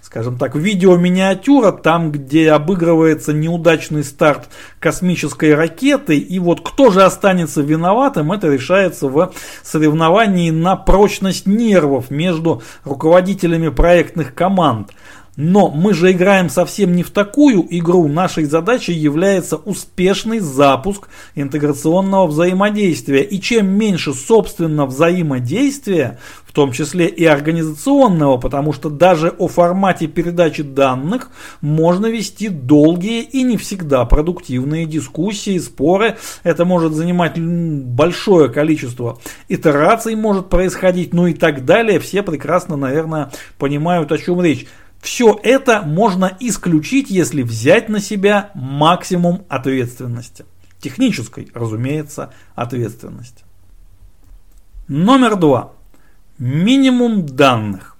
скажем 0.03 0.37
так, 0.37 0.55
видео-миниатюра, 0.55 1.71
там, 1.71 2.11
где 2.11 2.51
обыгрывается 2.51 3.33
неудачный 3.33 4.03
старт 4.03 4.47
космической 4.79 5.55
ракеты, 5.55 5.86
и 5.95 6.39
вот 6.39 6.61
кто 6.61 6.91
же 6.91 7.03
останется 7.03 7.61
виноватым, 7.61 8.31
это 8.31 8.47
решается 8.47 9.07
в 9.07 9.33
соревновании 9.63 10.51
на 10.51 10.75
прочность 10.75 11.47
нервов 11.47 12.09
между 12.09 12.61
руководителями 12.83 13.69
проектных 13.69 14.33
команд. 14.33 14.91
Но 15.37 15.69
мы 15.69 15.93
же 15.93 16.11
играем 16.11 16.49
совсем 16.49 16.95
не 16.95 17.03
в 17.03 17.11
такую 17.11 17.63
игру. 17.77 18.07
Нашей 18.07 18.45
задачей 18.45 18.93
является 18.93 19.55
успешный 19.55 20.39
запуск 20.39 21.09
интеграционного 21.35 22.25
взаимодействия. 22.25 23.21
И 23.21 23.39
чем 23.39 23.67
меньше 23.67 24.13
собственно 24.15 24.87
взаимодействия, 24.87 26.17
том 26.57 26.71
числе 26.71 27.07
и 27.07 27.23
организационного, 27.23 28.37
потому 28.37 28.73
что 28.73 28.89
даже 28.89 29.29
о 29.29 29.47
формате 29.47 30.07
передачи 30.07 30.63
данных 30.63 31.29
можно 31.61 32.07
вести 32.07 32.49
долгие 32.49 33.21
и 33.21 33.43
не 33.43 33.57
всегда 33.57 34.03
продуктивные 34.05 34.87
дискуссии, 34.87 35.59
споры. 35.59 36.17
Это 36.41 36.65
может 36.65 36.93
занимать 36.93 37.39
большое 37.39 38.49
количество 38.49 39.19
итераций, 39.47 40.15
может 40.15 40.49
происходить, 40.49 41.13
ну 41.13 41.27
и 41.27 41.35
так 41.35 41.63
далее. 41.63 41.99
Все 41.99 42.23
прекрасно, 42.23 42.75
наверное, 42.75 43.29
понимают, 43.59 44.11
о 44.11 44.17
чем 44.17 44.41
речь. 44.41 44.65
Все 44.99 45.39
это 45.43 45.83
можно 45.83 46.35
исключить, 46.39 47.11
если 47.11 47.43
взять 47.43 47.87
на 47.87 47.99
себя 47.99 48.49
максимум 48.55 49.45
ответственности. 49.47 50.43
Технической, 50.79 51.49
разумеется, 51.53 52.33
ответственности. 52.55 53.43
Номер 54.87 55.35
два. 55.35 55.76
Минимум 56.39 57.25
данных. 57.25 57.97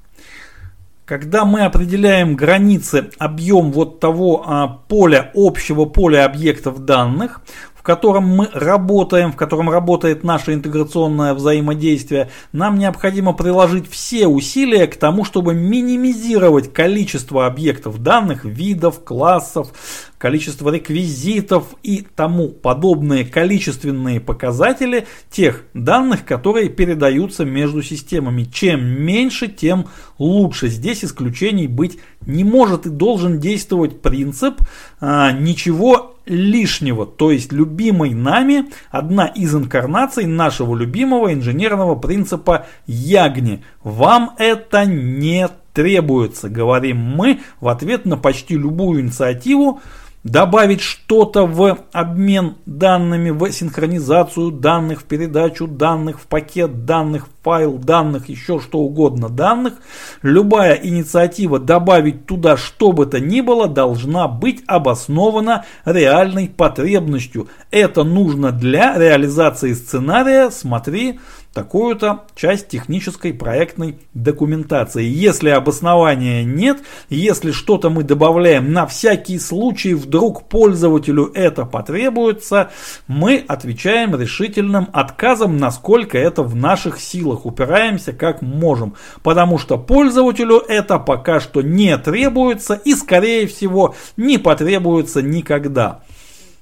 Когда 1.05 1.43
мы 1.43 1.61
определяем 1.61 2.35
границы, 2.35 3.09
объем 3.17 3.71
вот 3.71 3.99
того 3.99 4.43
а, 4.45 4.67
поля, 4.67 5.31
общего 5.33 5.85
поля 5.85 6.25
объектов 6.25 6.85
данных, 6.85 7.41
котором 7.87 8.25
мы 8.25 8.49
работаем, 8.51 9.31
в 9.31 9.37
котором 9.37 9.69
работает 9.69 10.21
наше 10.21 10.53
интеграционное 10.53 11.33
взаимодействие, 11.33 12.29
нам 12.51 12.77
необходимо 12.77 13.31
приложить 13.31 13.89
все 13.89 14.27
усилия 14.27 14.87
к 14.87 14.97
тому, 14.97 15.23
чтобы 15.23 15.53
минимизировать 15.53 16.73
количество 16.73 17.45
объектов 17.45 18.03
данных, 18.03 18.43
видов, 18.43 19.05
классов, 19.05 19.71
количество 20.17 20.69
реквизитов 20.69 21.75
и 21.81 22.05
тому 22.13 22.49
подобные 22.49 23.23
количественные 23.23 24.19
показатели 24.19 25.07
тех 25.31 25.63
данных, 25.73 26.25
которые 26.25 26.67
передаются 26.67 27.45
между 27.45 27.81
системами. 27.81 28.43
Чем 28.43 28.85
меньше, 28.85 29.47
тем 29.47 29.87
лучше. 30.17 30.67
Здесь 30.67 31.05
исключений 31.05 31.67
быть 31.67 31.99
не 32.25 32.43
может 32.43 32.85
и 32.85 32.89
должен 32.89 33.39
действовать 33.39 34.01
принцип 34.01 34.59
а, 34.99 35.31
ничего 35.31 36.16
лишнего, 36.27 37.05
то 37.05 37.31
есть 37.31 37.51
любимый 37.51 38.13
нами 38.13 38.65
одна 38.89 39.27
из 39.27 39.53
инкарнаций 39.55 40.25
нашего 40.25 40.75
любимого 40.75 41.33
инженерного 41.33 41.95
принципа 41.95 42.65
Ягни. 42.85 43.63
Вам 43.83 44.31
это 44.37 44.85
не 44.85 45.49
требуется, 45.73 46.49
говорим 46.49 46.97
мы 46.97 47.41
в 47.59 47.67
ответ 47.67 48.05
на 48.05 48.17
почти 48.17 48.55
любую 48.55 49.01
инициативу, 49.01 49.81
добавить 50.27 50.81
что-то 50.81 51.45
в 51.45 51.79
обмен 51.91 52.55
данными, 52.65 53.29
в 53.29 53.51
синхронизацию 53.51 54.51
данных, 54.51 55.01
в 55.01 55.03
передачу 55.05 55.67
данных, 55.67 56.19
в 56.19 56.27
пакет 56.27 56.85
данных, 56.85 57.27
в 57.27 57.43
файл 57.43 57.77
данных, 57.77 58.27
еще 58.27 58.59
что 58.59 58.79
угодно 58.79 59.29
данных. 59.29 59.73
Любая 60.21 60.73
инициатива 60.73 61.59
добавить 61.59 62.25
туда 62.25 62.57
что 62.57 62.91
бы 62.91 63.05
то 63.05 63.19
ни 63.19 63.41
было 63.41 63.67
должна 63.67 64.27
быть 64.27 64.63
обоснована 64.67 65.65
реальной 65.85 66.49
потребностью. 66.49 67.47
Это 67.71 68.03
нужно 68.03 68.51
для 68.51 68.97
реализации 68.97 69.73
сценария, 69.73 70.49
смотри, 70.49 71.19
такую-то 71.53 72.25
часть 72.35 72.67
технической 72.67 73.33
проектной 73.33 73.99
документации. 74.13 75.03
Если 75.03 75.49
обоснования 75.49 76.43
нет, 76.43 76.79
если 77.09 77.51
что-то 77.51 77.89
мы 77.89 78.03
добавляем 78.03 78.71
на 78.73 78.85
всякий 78.85 79.39
случай, 79.39 79.93
вдруг 79.93 80.47
пользователю 80.47 81.31
это 81.33 81.65
потребуется, 81.65 82.71
мы 83.07 83.43
отвечаем 83.47 84.19
решительным 84.19 84.89
отказом, 84.93 85.57
насколько 85.57 86.17
это 86.17 86.43
в 86.43 86.55
наших 86.55 86.99
силах, 86.99 87.45
упираемся 87.45 88.13
как 88.13 88.41
можем, 88.41 88.95
потому 89.23 89.57
что 89.57 89.77
пользователю 89.77 90.57
это 90.57 90.99
пока 90.99 91.39
что 91.39 91.61
не 91.61 91.97
требуется 91.97 92.75
и 92.75 92.93
скорее 92.93 93.47
всего 93.47 93.95
не 94.15 94.37
потребуется 94.37 95.21
никогда. 95.21 96.01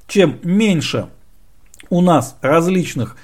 Чем 0.07 0.39
меньше 0.43 1.07
у 1.89 2.01
нас 2.01 2.37
различных 2.41 3.15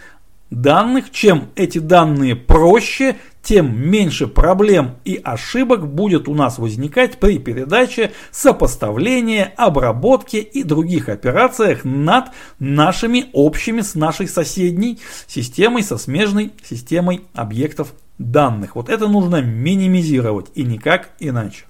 данных, 0.52 1.10
чем 1.12 1.50
эти 1.56 1.80
данные 1.80 2.36
проще, 2.36 3.16
тем 3.42 3.90
меньше 3.90 4.28
проблем 4.28 4.98
и 5.04 5.20
ошибок 5.24 5.88
будет 5.88 6.28
у 6.28 6.36
нас 6.36 6.60
возникать 6.60 7.18
при 7.20 7.40
передаче, 7.40 8.12
сопоставлении, 8.30 9.50
обработке 9.58 10.42
и 10.42 10.62
других 10.62 11.10
операциях 11.10 11.84
над 11.84 12.26
нашими 12.60 13.26
общими 13.34 13.82
с 13.82 13.96
нашей 13.96 14.28
соседней 14.28 15.00
системой, 15.26 15.82
со 15.82 15.98
смежной 15.98 16.52
системой 16.64 17.22
объектов 17.34 17.94
данных. 18.20 18.76
Вот 18.76 18.90
это 18.90 19.08
нужно 19.08 19.42
минимизировать 19.42 20.48
и 20.54 20.64
никак 20.64 21.10
иначе. 21.20 21.66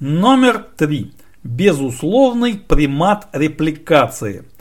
Номер 0.00 0.66
три. 0.76 1.12
Безусловный 1.44 2.54
примат 2.54 3.28
репликации– 3.32 4.44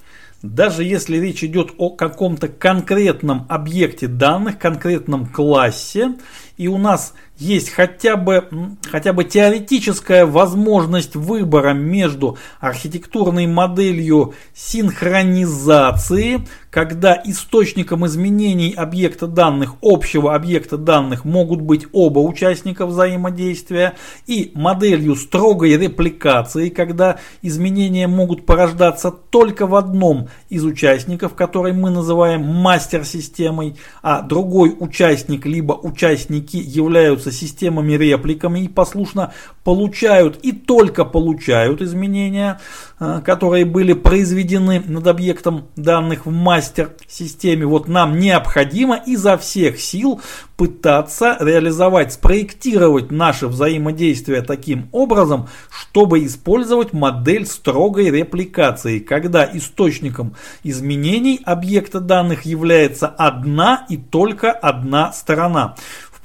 даже 0.53 0.83
если 0.83 1.17
речь 1.17 1.43
идет 1.43 1.73
о 1.77 1.89
каком-то 1.89 2.47
конкретном 2.47 3.45
объекте 3.49 4.07
данных, 4.07 4.59
конкретном 4.59 5.25
классе, 5.25 6.15
и 6.57 6.67
у 6.67 6.77
нас 6.77 7.13
есть 7.37 7.69
хотя 7.69 8.15
бы, 8.15 8.47
хотя 8.89 9.11
бы 9.11 9.25
теоретическая 9.25 10.25
возможность 10.25 11.15
выбора 11.15 11.73
между 11.73 12.37
архитектурной 12.61 13.45
моделью 13.45 14.35
синхронизации, 14.53 16.47
когда 16.69 17.21
источником 17.25 18.05
изменений 18.05 18.73
объекта 18.75 19.27
данных, 19.27 19.75
общего 19.81 20.33
объекта 20.33 20.77
данных 20.77 21.25
могут 21.25 21.59
быть 21.59 21.87
оба 21.91 22.19
участника 22.19 22.85
взаимодействия, 22.85 23.95
и 24.27 24.51
моделью 24.55 25.15
строгой 25.15 25.77
репликации, 25.77 26.69
когда 26.69 27.19
изменения 27.41 28.07
могут 28.07 28.45
порождаться 28.45 29.11
только 29.11 29.67
в 29.67 29.75
одном 29.75 30.29
из 30.49 30.63
участников, 30.63 31.35
который 31.35 31.73
мы 31.73 31.89
называем 31.89 32.45
мастер-системой, 32.45 33.75
а 34.01 34.21
другой 34.21 34.73
участник 34.79 35.45
либо 35.45 35.73
участники 35.73 36.44
являются 36.53 37.31
системами-репликами 37.31 38.65
и 38.65 38.67
послушно 38.67 39.33
получают 39.63 40.37
и 40.43 40.51
только 40.51 41.05
получают 41.05 41.81
изменения, 41.81 42.59
э, 42.99 43.21
которые 43.25 43.65
были 43.65 43.93
произведены 43.93 44.83
над 44.85 45.07
объектом 45.07 45.67
данных 45.75 46.25
в 46.25 46.31
мастер 46.31 46.75
мастер-системе. 46.75 47.65
Вот 47.65 47.87
нам 47.87 48.19
необходимо 48.19 48.95
изо 49.05 49.37
всех 49.37 49.79
сил 49.79 50.21
пытаться 50.57 51.37
реализовать, 51.39 52.13
спроектировать 52.13 53.11
наше 53.11 53.47
взаимодействие 53.47 54.41
таким 54.41 54.87
образом, 54.91 55.47
чтобы 55.69 56.25
использовать 56.25 56.93
модель 56.93 57.45
строгой 57.45 58.09
репликации, 58.09 58.99
когда 58.99 59.45
источником 59.45 60.35
изменений 60.63 61.41
объекта 61.43 61.99
данных 61.99 62.45
является 62.45 63.07
одна 63.07 63.85
и 63.89 63.97
только 63.97 64.51
одна 64.51 65.11
сторона. 65.11 65.75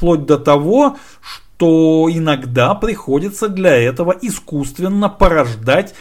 Вплоть 0.00 0.24
до 0.24 0.38
того, 0.38 0.96
что 1.20 2.08
иногда 2.10 2.74
приходится 2.74 3.50
для 3.50 3.76
этого 3.76 4.12
искусственно 4.22 5.10
порождать 5.10 5.94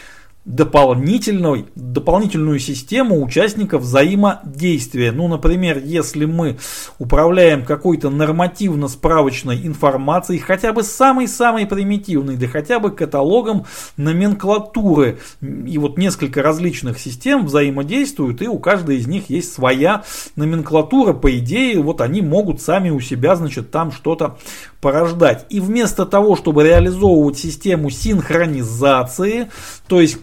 дополнительную, 0.46 1.66
дополнительную 1.74 2.58
систему 2.60 3.22
участников 3.22 3.82
взаимодействия. 3.82 5.12
Ну, 5.12 5.28
например, 5.28 5.82
если 5.84 6.24
мы 6.24 6.56
управляем 6.98 7.64
какой-то 7.64 8.08
нормативно-справочной 8.08 9.66
информацией, 9.66 10.38
хотя 10.38 10.72
бы 10.72 10.82
самой-самой 10.82 11.66
примитивной, 11.66 12.36
да 12.36 12.46
хотя 12.46 12.80
бы 12.80 12.90
каталогом 12.90 13.66
номенклатуры, 13.98 15.18
и 15.42 15.76
вот 15.76 15.98
несколько 15.98 16.42
различных 16.42 16.98
систем 16.98 17.44
взаимодействуют, 17.44 18.40
и 18.40 18.48
у 18.48 18.58
каждой 18.58 18.96
из 18.96 19.06
них 19.06 19.28
есть 19.28 19.52
своя 19.52 20.04
номенклатура, 20.36 21.12
по 21.12 21.36
идее, 21.38 21.80
вот 21.82 22.00
они 22.00 22.22
могут 22.22 22.62
сами 22.62 22.88
у 22.88 23.00
себя, 23.00 23.36
значит, 23.36 23.70
там 23.70 23.92
что-то 23.92 24.38
порождать. 24.80 25.44
И 25.50 25.60
вместо 25.60 26.06
того, 26.06 26.34
чтобы 26.34 26.64
реализовывать 26.64 27.38
систему 27.38 27.90
синхронизации, 27.90 29.50
то 29.86 30.00
есть 30.00 30.16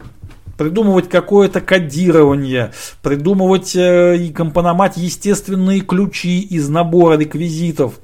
придумывать 0.57 1.09
какое-то 1.09 1.61
кодирование, 1.61 2.73
придумывать 3.01 3.75
э, 3.75 4.17
и 4.17 4.33
компоновать 4.33 4.97
естественные 4.97 5.81
ключи 5.81 6.41
из 6.41 6.67
набора 6.67 7.17
реквизитов, 7.17 7.99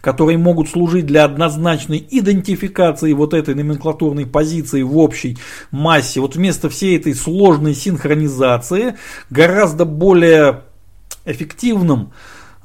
которые 0.00 0.38
могут 0.38 0.68
служить 0.68 1.06
для 1.06 1.24
однозначной 1.24 2.06
идентификации 2.10 3.12
вот 3.12 3.34
этой 3.34 3.54
номенклатурной 3.54 4.26
позиции 4.26 4.82
в 4.82 4.96
общей 4.98 5.38
массе. 5.70 6.20
Вот 6.20 6.36
вместо 6.36 6.68
всей 6.68 6.96
этой 6.96 7.14
сложной 7.14 7.74
синхронизации 7.74 8.96
гораздо 9.30 9.84
более 9.84 10.62
эффективным 11.24 12.12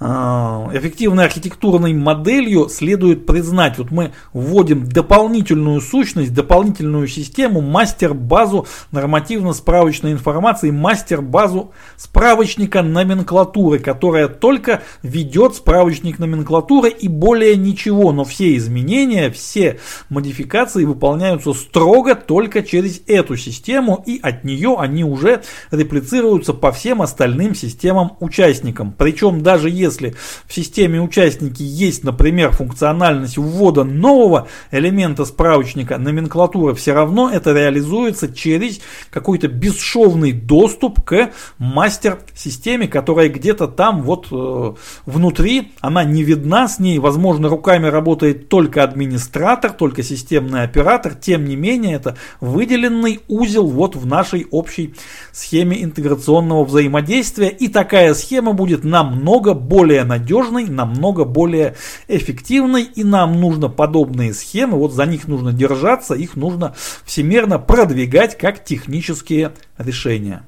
эффективной 0.04 1.26
архитектурной 1.26 1.94
моделью 1.94 2.68
следует 2.68 3.26
признать, 3.26 3.78
вот 3.78 3.92
мы 3.92 4.12
вводим 4.34 4.88
дополнительную 4.88 5.80
сущность, 5.82 6.34
дополнительную 6.34 7.08
систему, 7.08 7.62
мастер-базу 7.62 8.68
нормативно-справочной 8.92 10.12
информации, 10.12 10.72
мастер-базу 10.72 11.72
справочника 11.96 12.82
номенклатуры, 12.82 13.80
которая 13.80 14.28
только 14.28 14.82
ведет 15.04 15.56
справочник 15.56 16.20
номенклатуры 16.20 16.90
и 16.90 17.08
более 17.08 17.56
ничего, 17.56 18.12
но 18.12 18.26
все 18.26 18.58
изменения, 18.58 19.32
все 19.32 19.80
модификации 20.10 20.84
выполняются 20.84 21.54
строго 21.54 22.16
только 22.16 22.62
через 22.64 23.02
эту 23.08 23.38
систему 23.38 24.04
и 24.06 24.20
от 24.22 24.44
нее 24.44 24.76
они 24.78 25.04
уже 25.04 25.44
реплицируются 25.72 26.54
по 26.54 26.72
всем 26.72 27.02
остальным 27.02 27.56
системам 27.56 28.18
участникам. 28.20 28.94
Причем 28.98 29.44
даже 29.44 29.70
если 29.70 29.93
в 30.02 30.54
системе 30.54 31.02
участники 31.02 31.62
есть, 31.62 32.04
например, 32.04 32.52
функциональность 32.52 33.38
ввода 33.38 33.84
нового 33.84 34.48
элемента 34.72 35.26
справочника 35.26 35.98
номенклатуры, 35.98 36.76
все 36.76 36.94
равно 36.94 37.30
это 37.30 37.54
реализуется 37.54 38.34
через 38.34 38.80
какой-то 39.10 39.48
бесшовный 39.48 40.32
доступ 40.32 41.02
к 41.04 41.32
мастер-системе, 41.58 42.88
которая 42.88 43.30
где-то 43.30 43.68
там 43.68 44.02
вот 44.04 44.28
э, 44.32 44.74
внутри, 45.06 45.72
она 45.82 46.04
не 46.04 46.24
видна 46.24 46.68
с 46.68 46.80
ней, 46.80 47.00
возможно, 47.00 47.50
руками 47.50 47.88
работает 47.88 48.50
только 48.50 48.84
администратор, 48.84 49.72
только 49.72 50.04
системный 50.04 50.64
оператор, 50.64 51.14
тем 51.14 51.46
не 51.46 51.56
менее 51.56 51.96
это 51.96 52.18
выделенный 52.42 53.22
узел 53.28 53.68
вот 53.68 53.96
в 53.96 54.06
нашей 54.06 54.48
общей 54.52 54.96
схеме 55.32 55.84
интеграционного 55.84 56.66
взаимодействия, 56.66 57.50
и 57.50 57.68
такая 57.68 58.14
схема 58.14 58.54
будет 58.54 58.84
намного 58.84 59.54
более 59.54 59.83
надежной, 60.04 60.66
намного 60.66 61.26
более 61.26 61.76
эффективной, 62.08 62.84
и 62.84 63.04
нам 63.04 63.40
нужно 63.40 63.70
подобные 63.70 64.34
схемы, 64.34 64.78
вот 64.78 64.94
за 64.94 65.06
них 65.06 65.28
нужно 65.28 65.54
держаться, 65.54 66.14
их 66.14 66.36
нужно 66.36 66.76
всемирно 67.06 67.60
продвигать 67.60 68.38
как 68.38 68.64
технические 68.64 69.54
решения. 69.78 70.44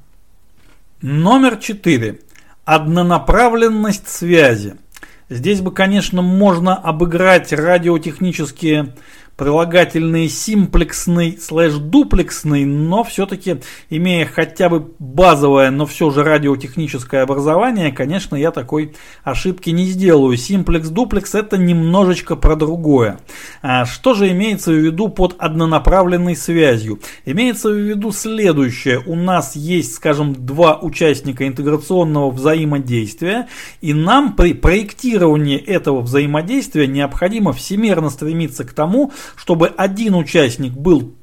Номер 1.01 1.57
4. 1.57 2.19
Однонаправленность 2.65 4.07
связи. 4.07 4.75
Здесь 5.29 5.61
бы, 5.61 5.71
конечно, 5.71 6.21
можно 6.21 6.75
обыграть 6.75 7.51
радиотехнические 7.51 8.95
прилагательный 9.37 10.29
симплексный 10.29 11.37
слэш 11.39 11.73
дуплексный, 11.73 12.65
но 12.65 13.03
все-таки 13.03 13.57
имея 13.89 14.25
хотя 14.25 14.69
бы 14.69 14.91
базовое, 14.99 15.71
но 15.71 15.85
все 15.85 16.09
же 16.09 16.23
радиотехническое 16.23 17.23
образование, 17.23 17.91
конечно, 17.91 18.35
я 18.35 18.51
такой 18.51 18.93
ошибки 19.23 19.71
не 19.71 19.85
сделаю. 19.85 20.37
Симплекс 20.37 20.87
дуплекс 20.89 21.35
это 21.35 21.57
немножечко 21.57 22.35
про 22.35 22.55
другое. 22.55 23.19
А 23.61 23.85
что 23.85 24.13
же 24.13 24.31
имеется 24.31 24.71
в 24.71 24.75
виду 24.75 25.09
под 25.09 25.35
однонаправленной 25.37 26.35
связью? 26.35 26.99
Имеется 27.25 27.69
в 27.69 27.75
виду 27.75 28.11
следующее. 28.11 29.01
У 29.05 29.15
нас 29.15 29.55
есть, 29.55 29.95
скажем, 29.95 30.33
два 30.45 30.77
участника 30.77 31.47
интеграционного 31.47 32.31
взаимодействия, 32.31 33.47
и 33.81 33.93
нам 33.93 34.35
при 34.35 34.53
проектировании 34.53 35.57
этого 35.57 36.01
взаимодействия 36.01 36.87
необходимо 36.87 37.51
всемерно 37.51 38.09
стремиться 38.09 38.63
к 38.63 38.71
тому, 38.71 39.11
чтобы 39.35 39.67
один 39.67 40.15
участник 40.15 40.73
был 40.73 41.15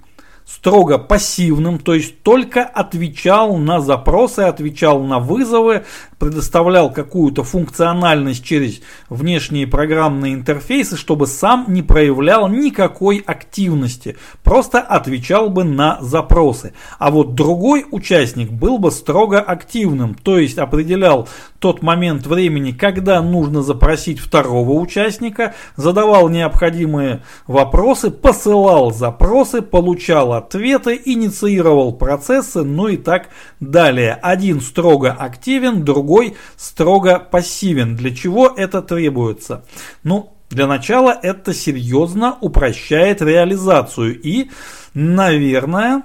строго 0.57 0.99
пассивным, 0.99 1.79
то 1.79 1.95
есть 1.95 2.23
только 2.23 2.63
отвечал 2.63 3.57
на 3.57 3.81
запросы, 3.81 4.41
отвечал 4.41 5.03
на 5.03 5.19
вызовы, 5.19 5.85
предоставлял 6.19 6.93
какую-то 6.93 7.43
функциональность 7.43 8.45
через 8.45 8.81
внешние 9.09 9.67
программные 9.67 10.35
интерфейсы, 10.35 10.97
чтобы 10.97 11.27
сам 11.27 11.67
не 11.69 11.83
проявлял 11.83 12.49
никакой 12.49 13.19
активности, 13.19 14.17
просто 14.45 14.81
отвечал 14.81 15.49
бы 15.49 15.65
на 15.65 15.99
запросы. 16.03 16.75
А 16.99 17.11
вот 17.11 17.35
другой 17.35 17.87
участник 17.91 18.51
был 18.51 18.79
бы 18.79 18.91
строго 18.91 19.41
активным, 19.41 20.15
то 20.15 20.39
есть 20.39 20.59
определял 20.59 21.29
тот 21.61 21.83
момент 21.83 22.27
времени, 22.27 22.73
когда 22.73 23.23
нужно 23.23 23.63
запросить 23.63 24.19
второго 24.19 24.73
участника, 24.73 25.55
задавал 25.77 26.29
необходимые 26.29 27.23
вопросы, 27.47 28.11
посылал 28.11 28.93
запросы, 28.93 29.63
получал 29.63 30.42
ответы, 30.43 31.01
инициировал 31.05 31.93
процессы, 31.93 32.63
ну 32.63 32.89
и 32.89 32.97
так 32.97 33.29
далее. 33.61 34.15
Один 34.15 34.61
строго 34.61 35.13
активен, 35.13 35.85
другой 35.85 36.37
строго 36.57 37.19
пассивен. 37.19 37.97
Для 37.97 38.15
чего 38.15 38.49
это 38.49 38.83
требуется? 38.83 39.65
Ну, 40.03 40.33
для 40.51 40.67
начала 40.67 41.19
это 41.23 41.55
серьезно 41.55 42.37
упрощает 42.41 43.23
реализацию 43.23 44.21
и, 44.21 44.51
наверное, 44.93 46.03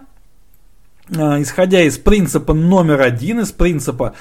э, 1.10 1.42
исходя 1.42 1.82
из 1.82 1.98
принципа 1.98 2.54
номер 2.54 3.02
один, 3.02 3.42
из 3.42 3.52
принципа 3.52 4.14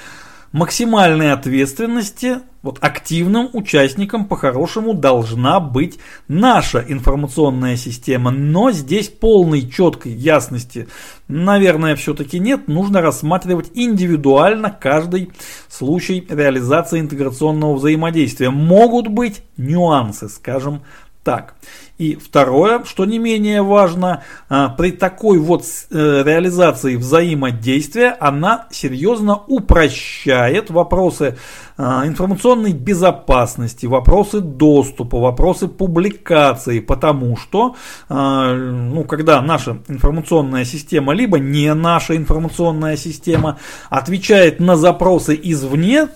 максимальной 0.51 1.31
ответственности, 1.31 2.37
вот 2.61 2.79
активным 2.81 3.49
участником 3.53 4.25
по-хорошему 4.25 4.93
должна 4.93 5.59
быть 5.59 5.99
наша 6.27 6.83
информационная 6.85 7.77
система. 7.77 8.31
Но 8.31 8.71
здесь 8.71 9.07
полной 9.07 9.69
четкой 9.69 10.13
ясности, 10.13 10.87
наверное, 11.27 11.95
все-таки 11.95 12.39
нет. 12.39 12.67
Нужно 12.67 13.01
рассматривать 13.01 13.71
индивидуально 13.73 14.69
каждый 14.71 15.31
случай 15.69 16.25
реализации 16.27 16.99
интеграционного 16.99 17.75
взаимодействия. 17.75 18.49
Могут 18.49 19.07
быть 19.07 19.43
нюансы, 19.55 20.27
скажем 20.27 20.81
так. 21.27 21.55
И 21.97 22.15
второе, 22.15 22.85
что 22.85 23.03
не 23.03 23.19
менее 23.19 23.61
важно, 23.61 24.23
а, 24.47 24.69
при 24.69 24.91
такой 24.91 25.39
вот 25.39 25.63
э, 25.91 26.23
реализации 26.23 26.95
взаимодействия 26.95 28.15
она 28.21 28.67
серьезно 28.71 29.35
упрощает 29.47 30.69
вопросы 30.69 31.37
а, 31.77 32.07
информационной 32.07 32.71
безопасности, 32.71 33.87
вопросы 33.87 34.39
доступа, 34.39 35.19
вопросы 35.19 35.67
публикации, 35.67 36.79
потому 36.79 37.35
что, 37.35 37.75
а, 38.07 38.53
ну, 38.53 39.03
когда 39.03 39.41
наша 39.41 39.79
информационная 39.89 40.63
система, 40.63 41.11
либо 41.11 41.39
не 41.39 41.73
наша 41.73 42.15
информационная 42.15 42.95
система, 42.95 43.59
отвечает 43.89 44.61
на 44.61 44.77
запросы 44.77 45.37
извне, 45.43 46.07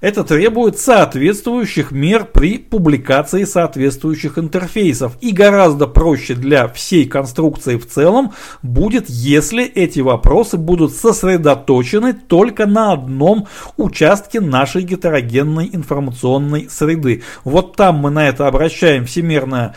это 0.00 0.24
требует 0.24 0.78
соответствующих 0.78 1.90
мер 1.90 2.24
при 2.24 2.58
публикации 2.58 3.44
соответствующих 3.44 4.38
интерфейсов. 4.38 5.16
И 5.20 5.32
гораздо 5.32 5.86
проще 5.86 6.34
для 6.34 6.68
всей 6.68 7.06
конструкции 7.06 7.76
в 7.76 7.86
целом 7.86 8.32
будет, 8.62 9.08
если 9.08 9.64
эти 9.64 10.00
вопросы 10.00 10.56
будут 10.56 10.92
сосредоточены 10.94 12.12
только 12.12 12.66
на 12.66 12.92
одном 12.92 13.46
участке 13.76 14.40
нашей 14.40 14.82
гетерогенной 14.82 15.70
информационной 15.72 16.68
среды. 16.70 17.22
Вот 17.44 17.76
там 17.76 17.96
мы 17.96 18.10
на 18.10 18.28
это 18.28 18.46
обращаем 18.46 19.06
всемирное 19.06 19.74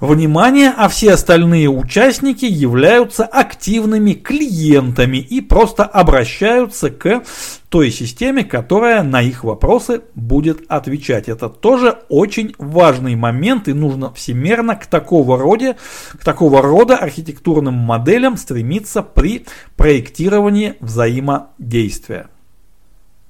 внимание, 0.00 0.72
а 0.76 0.88
все 0.88 1.12
остальные 1.12 1.68
участники 1.68 2.44
являются 2.44 3.24
активными 3.24 4.12
клиентами 4.12 5.18
и 5.18 5.40
просто 5.40 5.84
обращаются 5.84 6.90
к 6.90 7.22
той 7.68 7.90
системе, 7.90 8.44
которая 8.44 9.02
на 9.02 9.20
их 9.22 9.44
вопросы 9.44 10.02
будет 10.14 10.64
отвечать. 10.68 11.28
Это 11.28 11.48
тоже 11.48 11.98
очень 12.08 12.54
важный 12.58 13.16
момент 13.16 13.68
и 13.68 13.72
нужно 13.72 14.12
всемерно 14.12 14.76
к 14.76 14.86
такого 14.86 15.38
рода, 15.38 15.76
к 16.12 16.24
такого 16.24 16.62
рода 16.62 16.96
архитектурным 16.96 17.74
моделям 17.74 18.36
стремиться 18.36 19.02
при 19.02 19.46
проектировании 19.76 20.74
взаимодействия. 20.80 22.28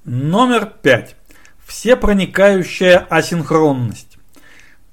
Номер 0.05 0.71
пять. 0.83 1.17
Всепроникающая 1.67 2.99
асинхронность 2.99 4.14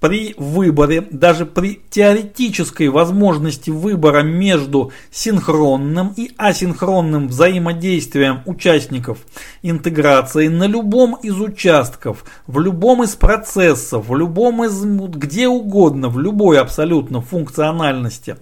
при 0.01 0.33
выборе, 0.35 1.01
даже 1.11 1.45
при 1.45 1.79
теоретической 1.91 2.89
возможности 2.89 3.69
выбора 3.69 4.23
между 4.23 4.91
синхронным 5.11 6.13
и 6.17 6.31
асинхронным 6.37 7.27
взаимодействием 7.27 8.41
участников 8.47 9.19
интеграции 9.61 10.47
на 10.47 10.65
любом 10.65 11.15
из 11.21 11.39
участков, 11.39 12.25
в 12.47 12.59
любом 12.59 13.03
из 13.03 13.15
процессов, 13.15 14.09
в 14.09 14.15
любом 14.15 14.65
из, 14.65 14.83
где 14.83 15.47
угодно, 15.47 16.09
в 16.09 16.19
любой 16.19 16.59
абсолютно 16.59 17.21
функциональности 17.21 18.37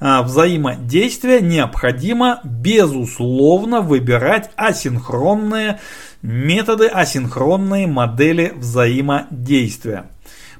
а, 0.00 0.22
взаимодействия 0.22 1.40
необходимо 1.40 2.40
безусловно 2.44 3.80
выбирать 3.80 4.50
асинхронные 4.56 5.80
методы, 6.20 6.86
асинхронные 6.86 7.86
модели 7.86 8.52
взаимодействия. 8.54 10.10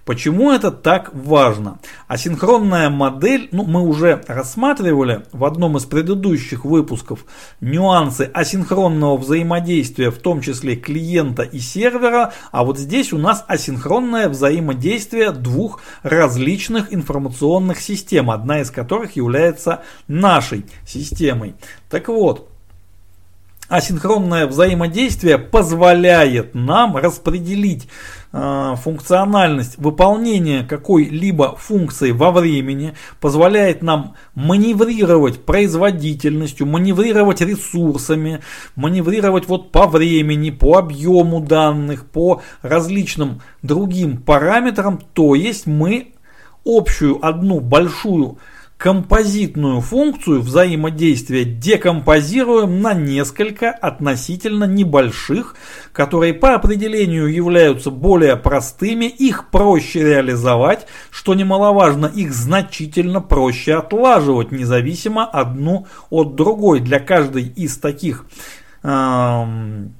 Почему 0.08 0.50
это 0.52 0.70
так 0.70 1.10
важно? 1.12 1.80
Асинхронная 2.06 2.88
модель, 2.88 3.50
ну 3.52 3.64
мы 3.64 3.82
уже 3.82 4.24
рассматривали 4.26 5.24
в 5.32 5.44
одном 5.44 5.76
из 5.76 5.84
предыдущих 5.84 6.64
выпусков 6.64 7.26
нюансы 7.60 8.22
асинхронного 8.32 9.18
взаимодействия, 9.18 10.10
в 10.10 10.16
том 10.16 10.40
числе 10.40 10.76
клиента 10.76 11.42
и 11.42 11.58
сервера, 11.58 12.32
а 12.52 12.64
вот 12.64 12.78
здесь 12.78 13.12
у 13.12 13.18
нас 13.18 13.44
асинхронное 13.48 14.30
взаимодействие 14.30 15.30
двух 15.30 15.82
различных 16.02 16.90
информационных 16.94 17.78
систем, 17.78 18.30
одна 18.30 18.62
из 18.62 18.70
которых 18.70 19.14
является 19.14 19.82
нашей 20.06 20.64
системой. 20.86 21.54
Так 21.90 22.08
вот, 22.08 22.48
Асинхронное 23.68 24.46
взаимодействие 24.46 25.36
позволяет 25.36 26.54
нам 26.54 26.96
распределить 26.96 27.86
э, 28.32 28.74
функциональность 28.82 29.76
выполнения 29.76 30.62
какой-либо 30.62 31.54
функции 31.54 32.12
во 32.12 32.30
времени, 32.30 32.94
позволяет 33.20 33.82
нам 33.82 34.14
маневрировать 34.34 35.44
производительностью, 35.44 36.66
маневрировать 36.66 37.42
ресурсами, 37.42 38.40
маневрировать 38.74 39.46
вот 39.48 39.70
по 39.70 39.86
времени, 39.86 40.48
по 40.48 40.78
объему 40.78 41.40
данных, 41.40 42.06
по 42.06 42.40
различным 42.62 43.42
другим 43.60 44.16
параметрам. 44.16 44.98
То 45.12 45.34
есть 45.34 45.66
мы 45.66 46.14
общую 46.64 47.22
одну 47.22 47.60
большую 47.60 48.38
композитную 48.78 49.80
функцию 49.80 50.40
взаимодействия 50.40 51.44
декомпозируем 51.44 52.80
на 52.80 52.94
несколько 52.94 53.72
относительно 53.72 54.64
небольших, 54.64 55.56
которые 55.92 56.32
по 56.32 56.54
определению 56.54 57.26
являются 57.26 57.90
более 57.90 58.36
простыми, 58.36 59.06
их 59.06 59.50
проще 59.50 60.04
реализовать, 60.04 60.86
что 61.10 61.34
немаловажно, 61.34 62.06
их 62.06 62.32
значительно 62.32 63.20
проще 63.20 63.74
отлаживать, 63.74 64.52
независимо 64.52 65.26
одну 65.26 65.88
от 66.08 66.36
другой. 66.36 66.78
Для 66.78 67.00
каждой 67.00 67.48
из 67.48 67.78
таких 67.78 68.26
эм, 68.84 69.92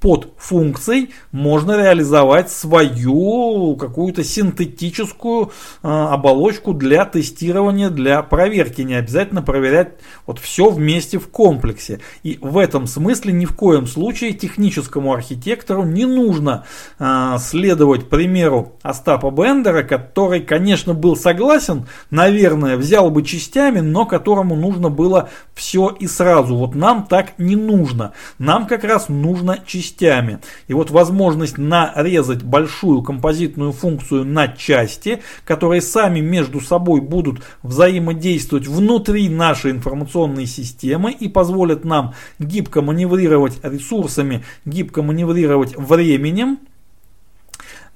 под 0.00 0.34
функцией 0.36 1.10
можно 1.32 1.76
реализовать 1.76 2.50
свою 2.50 3.76
какую-то 3.76 4.24
синтетическую 4.24 5.46
э, 5.82 5.88
оболочку 5.88 6.74
для 6.74 7.06
тестирования, 7.06 7.88
для 7.88 8.22
проверки. 8.22 8.82
Не 8.82 8.94
обязательно 8.94 9.40
проверять 9.40 9.94
вот 10.26 10.38
все 10.38 10.70
вместе 10.70 11.18
в 11.18 11.28
комплексе. 11.28 12.00
И 12.22 12.38
в 12.42 12.58
этом 12.58 12.86
смысле 12.86 13.32
ни 13.32 13.46
в 13.46 13.54
коем 13.56 13.86
случае 13.86 14.34
техническому 14.34 15.14
архитектору 15.14 15.82
не 15.82 16.04
нужно 16.04 16.66
э, 16.98 17.36
следовать 17.40 18.10
примеру 18.10 18.74
Остапа 18.82 19.30
Бендера, 19.30 19.82
который, 19.82 20.40
конечно, 20.40 20.92
был 20.92 21.16
согласен, 21.16 21.86
наверное, 22.10 22.76
взял 22.76 23.10
бы 23.10 23.22
частями, 23.22 23.80
но 23.80 24.04
которому 24.04 24.56
нужно 24.56 24.90
было 24.90 25.30
все 25.54 25.88
и 25.88 26.06
сразу. 26.06 26.54
Вот 26.54 26.74
нам 26.74 27.06
так 27.06 27.38
не 27.38 27.56
нужно. 27.56 28.12
Нам 28.38 28.66
как 28.66 28.84
раз 28.84 29.08
нужно 29.08 29.58
частями 29.66 29.85
частями. 29.86 30.40
И 30.68 30.74
вот 30.74 30.90
возможность 30.90 31.58
нарезать 31.58 32.42
большую 32.42 33.02
композитную 33.02 33.72
функцию 33.72 34.24
на 34.24 34.48
части, 34.48 35.22
которые 35.44 35.80
сами 35.80 36.20
между 36.20 36.60
собой 36.60 37.00
будут 37.00 37.40
взаимодействовать 37.62 38.66
внутри 38.66 39.28
нашей 39.28 39.70
информационной 39.70 40.46
системы 40.46 41.12
и 41.12 41.28
позволят 41.28 41.84
нам 41.84 42.14
гибко 42.38 42.82
маневрировать 42.82 43.58
ресурсами, 43.62 44.44
гибко 44.64 45.02
маневрировать 45.02 45.76
временем, 45.76 46.58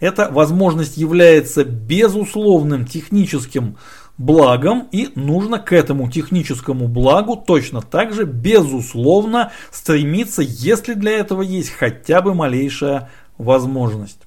эта 0.00 0.31
возможность 0.31 0.96
является 0.96 1.62
безусловным 1.62 2.87
техническим 2.87 3.76
благом 4.20 4.87
и 4.92 5.09
нужно 5.14 5.59
к 5.59 5.72
этому 5.72 6.11
техническому 6.11 6.88
благу 6.88 7.37
точно 7.37 7.80
так 7.80 8.12
же 8.12 8.24
безусловно 8.24 9.50
стремиться, 9.72 10.42
если 10.42 10.92
для 10.92 11.12
этого 11.12 11.40
есть 11.40 11.70
хотя 11.70 12.20
бы 12.20 12.35
малейшая 12.35 13.09
возможность. 13.38 14.20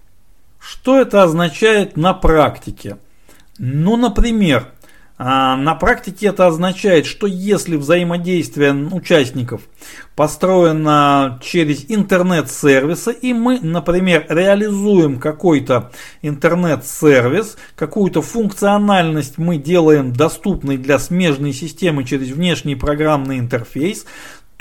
Что 0.57 0.99
это 0.99 1.21
означает 1.21 1.95
на 1.95 2.13
практике? 2.13 2.97
Ну, 3.59 3.95
например, 3.95 4.72
на 5.23 5.75
практике 5.75 6.27
это 6.27 6.47
означает, 6.47 7.05
что 7.05 7.27
если 7.27 7.77
взаимодействие 7.77 8.73
участников 8.73 9.61
построено 10.15 11.39
через 11.41 11.85
интернет-сервисы, 11.87 13.13
и 13.13 13.33
мы, 13.33 13.59
например, 13.61 14.25
реализуем 14.27 15.19
какой-то 15.19 15.91
интернет-сервис, 16.21 17.57
какую-то 17.75 18.21
функциональность 18.21 19.37
мы 19.37 19.57
делаем 19.57 20.13
доступной 20.13 20.77
для 20.77 20.99
смежной 20.99 21.53
системы 21.53 22.03
через 22.03 22.29
внешний 22.29 22.75
программный 22.75 23.39
интерфейс, 23.39 24.05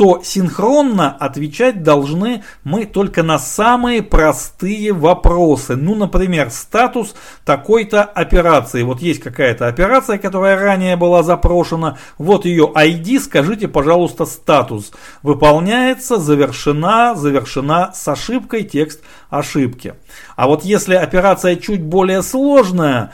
то 0.02 0.20
синхронно 0.24 1.12
отвечать 1.12 1.84
должны 1.84 2.42
мы 2.64 2.86
только 2.86 3.22
на 3.22 3.38
самые 3.38 4.02
простые 4.02 4.92
вопросы. 4.92 5.76
Ну, 5.76 5.94
например, 5.94 6.50
статус 6.50 7.14
такой-то 7.44 8.02
операции. 8.02 8.82
Вот 8.82 9.00
есть 9.00 9.20
какая-то 9.20 9.68
операция, 9.68 10.18
которая 10.18 10.58
ранее 10.58 10.96
была 10.96 11.22
запрошена. 11.22 11.98
Вот 12.18 12.46
ее 12.46 12.72
ID, 12.74 13.20
скажите, 13.20 13.68
пожалуйста, 13.68 14.26
статус. 14.26 14.90
Выполняется, 15.22 16.16
завершена, 16.16 17.14
завершена 17.14 17.92
с 17.94 18.08
ошибкой, 18.08 18.64
текст 18.64 19.04
ошибки. 19.30 19.94
А 20.34 20.48
вот 20.48 20.64
если 20.64 20.96
операция 20.96 21.54
чуть 21.54 21.80
более 21.80 22.24
сложная, 22.24 23.12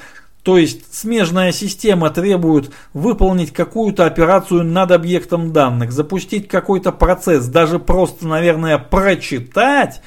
то 0.49 0.57
есть 0.57 0.95
смежная 0.95 1.53
система 1.53 2.09
требует 2.09 2.71
выполнить 2.95 3.53
какую-то 3.53 4.07
операцию 4.07 4.65
над 4.65 4.91
объектом 4.93 5.53
данных, 5.53 5.93
запустить 5.93 6.49
какой-то 6.49 6.91
процесс, 6.91 7.49
даже 7.49 7.79
просто, 7.79 8.27
наверное, 8.27 8.79
прочитать, 8.79 10.01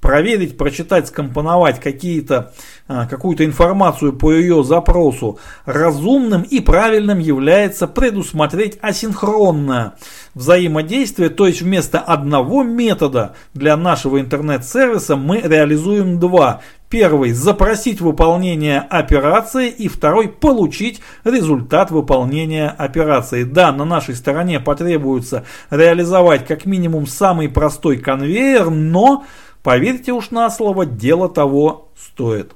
проверить, 0.00 0.56
прочитать, 0.56 1.08
скомпоновать 1.08 1.80
какие-то, 1.80 2.52
а, 2.86 3.08
какую-то 3.08 3.44
информацию 3.44 4.12
по 4.12 4.32
ее 4.32 4.62
запросу 4.62 5.40
разумным 5.64 6.42
и 6.42 6.60
правильным 6.60 7.18
является 7.18 7.88
предусмотреть 7.88 8.78
асинхронное 8.80 9.94
взаимодействие, 10.34 11.30
то 11.30 11.48
есть 11.48 11.62
вместо 11.62 11.98
одного 11.98 12.62
метода 12.62 13.34
для 13.54 13.76
нашего 13.76 14.20
интернет-сервиса 14.20 15.16
мы 15.16 15.40
реализуем 15.40 16.20
два. 16.20 16.60
Первый– 16.90 17.32
запросить 17.32 18.00
выполнение 18.00 18.80
операции 18.80 19.70
и 19.70 19.88
второй– 19.88 20.28
получить 20.40 21.00
результат 21.24 21.90
выполнения 21.90 22.68
операции. 22.68 23.44
Да, 23.44 23.72
на 23.72 23.86
нашей 23.86 24.14
стороне 24.14 24.60
потребуется 24.60 25.44
реализовать 25.70 26.46
как 26.46 26.66
минимум 26.66 27.06
самый 27.06 27.48
простой 27.48 27.96
конвейер, 27.96 28.68
но 28.70 29.24
Поверьте 29.62 30.12
уж 30.12 30.30
на 30.30 30.48
слово, 30.50 30.86
дело 30.86 31.28
того 31.28 31.90
стоит. 31.96 32.52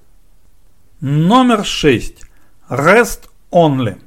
Номер 1.01 1.65
6. 1.65 2.23
REST 2.71 3.29
Only. 3.53 4.01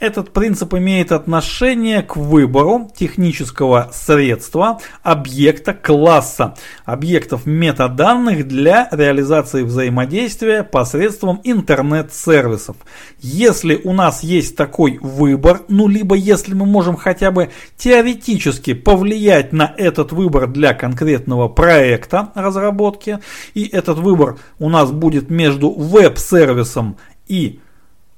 Этот 0.00 0.32
принцип 0.32 0.72
имеет 0.72 1.12
отношение 1.12 2.02
к 2.02 2.16
выбору 2.16 2.90
технического 2.96 3.90
средства, 3.92 4.78
объекта, 5.02 5.74
класса, 5.74 6.54
объектов 6.86 7.44
метаданных 7.44 8.48
для 8.48 8.88
реализации 8.92 9.62
взаимодействия 9.62 10.64
посредством 10.64 11.42
интернет-сервисов. 11.44 12.76
Если 13.20 13.78
у 13.84 13.92
нас 13.92 14.22
есть 14.22 14.56
такой 14.56 14.98
выбор, 15.02 15.60
ну 15.68 15.86
либо 15.86 16.14
если 16.14 16.54
мы 16.54 16.64
можем 16.64 16.96
хотя 16.96 17.30
бы 17.30 17.50
теоретически 17.76 18.72
повлиять 18.72 19.52
на 19.52 19.74
этот 19.76 20.12
выбор 20.12 20.46
для 20.46 20.72
конкретного 20.72 21.48
проекта 21.48 22.32
разработки, 22.34 23.18
и 23.52 23.64
этот 23.64 23.98
выбор 23.98 24.38
у 24.58 24.70
нас 24.70 24.92
будет 24.92 25.28
между 25.28 25.70
веб-сервисом 25.70 26.96
и 27.28 27.60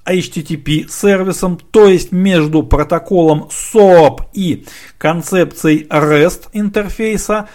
HTTP 0.05 0.88
сервисом, 0.88 1.59
то 1.71 1.87
есть 1.87 2.12
между 2.12 2.62
протоколом 2.62 3.49
SOAP 3.51 4.27
и 4.33 4.67
концепцией 4.99 5.87
REST 5.88 6.49
интерфейса, 6.53 7.49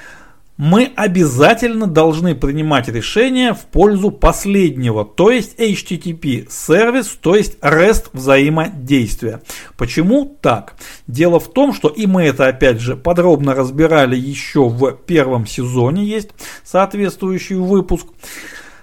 мы 0.57 0.91
обязательно 0.95 1.85
должны 1.85 2.33
принимать 2.33 2.87
решение 2.87 3.53
в 3.53 3.59
пользу 3.65 4.09
последнего, 4.09 5.05
то 5.05 5.29
есть 5.29 5.59
HTTP 5.59 6.47
сервис, 6.49 7.15
то 7.21 7.35
есть 7.35 7.59
REST 7.61 8.09
взаимодействия. 8.13 9.41
Почему 9.77 10.37
так? 10.41 10.75
Дело 11.05 11.39
в 11.39 11.47
том, 11.53 11.73
что 11.73 11.89
и 11.89 12.07
мы 12.07 12.23
это 12.23 12.47
опять 12.47 12.79
же 12.79 12.95
подробно 12.95 13.53
разбирали 13.53 14.15
еще 14.15 14.67
в 14.67 14.93
первом 14.93 15.45
сезоне, 15.45 16.03
есть 16.05 16.29
соответствующий 16.63 17.55
выпуск. 17.57 18.07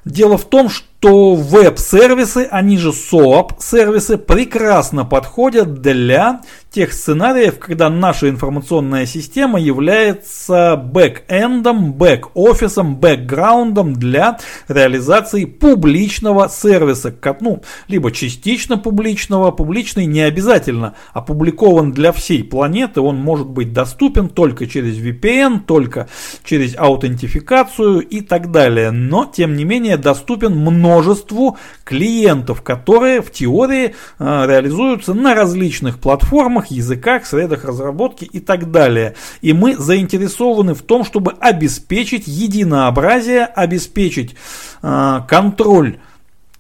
Дело 0.05 0.39
в 0.39 0.45
том, 0.45 0.69
что 0.69 0.87
веб-сервисы, 1.09 2.49
они 2.51 2.79
же 2.79 2.91
SOAP 2.91 3.53
сервисы, 3.59 4.19
прекрасно 4.19 5.05
подходят 5.05 5.81
для 5.81 6.41
тех 6.75 6.93
сценариев, 6.93 7.61
когда 7.61 7.89
наша 7.89 8.29
информационная 8.29 9.07
система 9.07 9.61
является 9.61 10.75
бэк-эндом, 10.75 11.93
бэк-офисом, 11.93 12.97
бэкграундом 12.97 13.95
для 13.95 14.39
реализации 14.67 15.45
публичного 15.45 16.49
сервиса, 16.49 17.15
ну, 17.41 17.63
либо 17.87 18.11
частично 18.11 18.77
публичного, 18.77 19.53
публичный 19.53 20.07
не 20.07 20.23
обязательно 20.23 20.95
опубликован 21.13 21.93
для 21.93 22.11
всей 22.11 22.43
планеты, 22.43 23.01
он 23.01 23.19
может 23.19 23.47
быть 23.47 23.73
доступен 23.73 24.29
только 24.29 24.67
через 24.67 24.99
VPN, 24.99 25.61
только 25.67 26.09
через 26.45 26.77
аутентификацию 26.77 28.01
и 28.01 28.21
так 28.21 28.51
далее, 28.51 28.91
но 28.91 29.27
тем 29.27 29.55
не 29.55 29.65
менее 29.65 29.97
доступен 29.97 30.57
множеству 30.57 31.57
клиентов, 31.85 32.63
которые 32.63 33.23
в 33.23 33.31
теории 33.31 33.95
э, 34.19 34.47
реализуются 34.49 35.15
на 35.15 35.37
различных 35.37 36.01
платформах, 36.01 36.64
языках, 36.67 37.27
средах 37.27 37.65
разработки 37.65 38.25
и 38.25 38.41
так 38.41 38.71
далее. 38.71 39.15
И 39.41 39.53
мы 39.53 39.77
заинтересованы 39.77 40.75
в 40.75 40.83
том, 40.83 41.05
чтобы 41.05 41.35
обеспечить 41.41 42.27
единообразие, 42.27 43.45
обеспечить 43.45 44.35
э, 44.83 45.21
контроль 45.29 45.99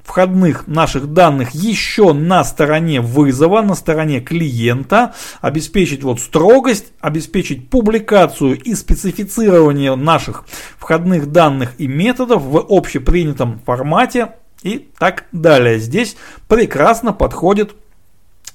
входных 0.04 0.68
наших 0.68 1.12
данных 1.12 1.54
еще 1.54 2.12
на 2.12 2.44
стороне 2.44 3.00
вызова, 3.00 3.62
на 3.62 3.74
стороне 3.74 4.20
клиента, 4.20 5.14
обеспечить 5.40 6.04
вот 6.04 6.20
строгость, 6.20 6.92
обеспечить 7.00 7.70
публикацию 7.70 8.60
и 8.60 8.74
специфицирование 8.74 9.96
наших 9.96 10.44
входных 10.78 11.32
данных 11.32 11.72
и 11.78 11.88
методов 11.88 12.42
в 12.42 12.66
общепринятом 12.68 13.60
формате 13.64 14.32
и 14.62 14.90
так 14.98 15.24
далее. 15.32 15.78
Здесь 15.78 16.16
прекрасно 16.48 17.12
подходит 17.12 17.74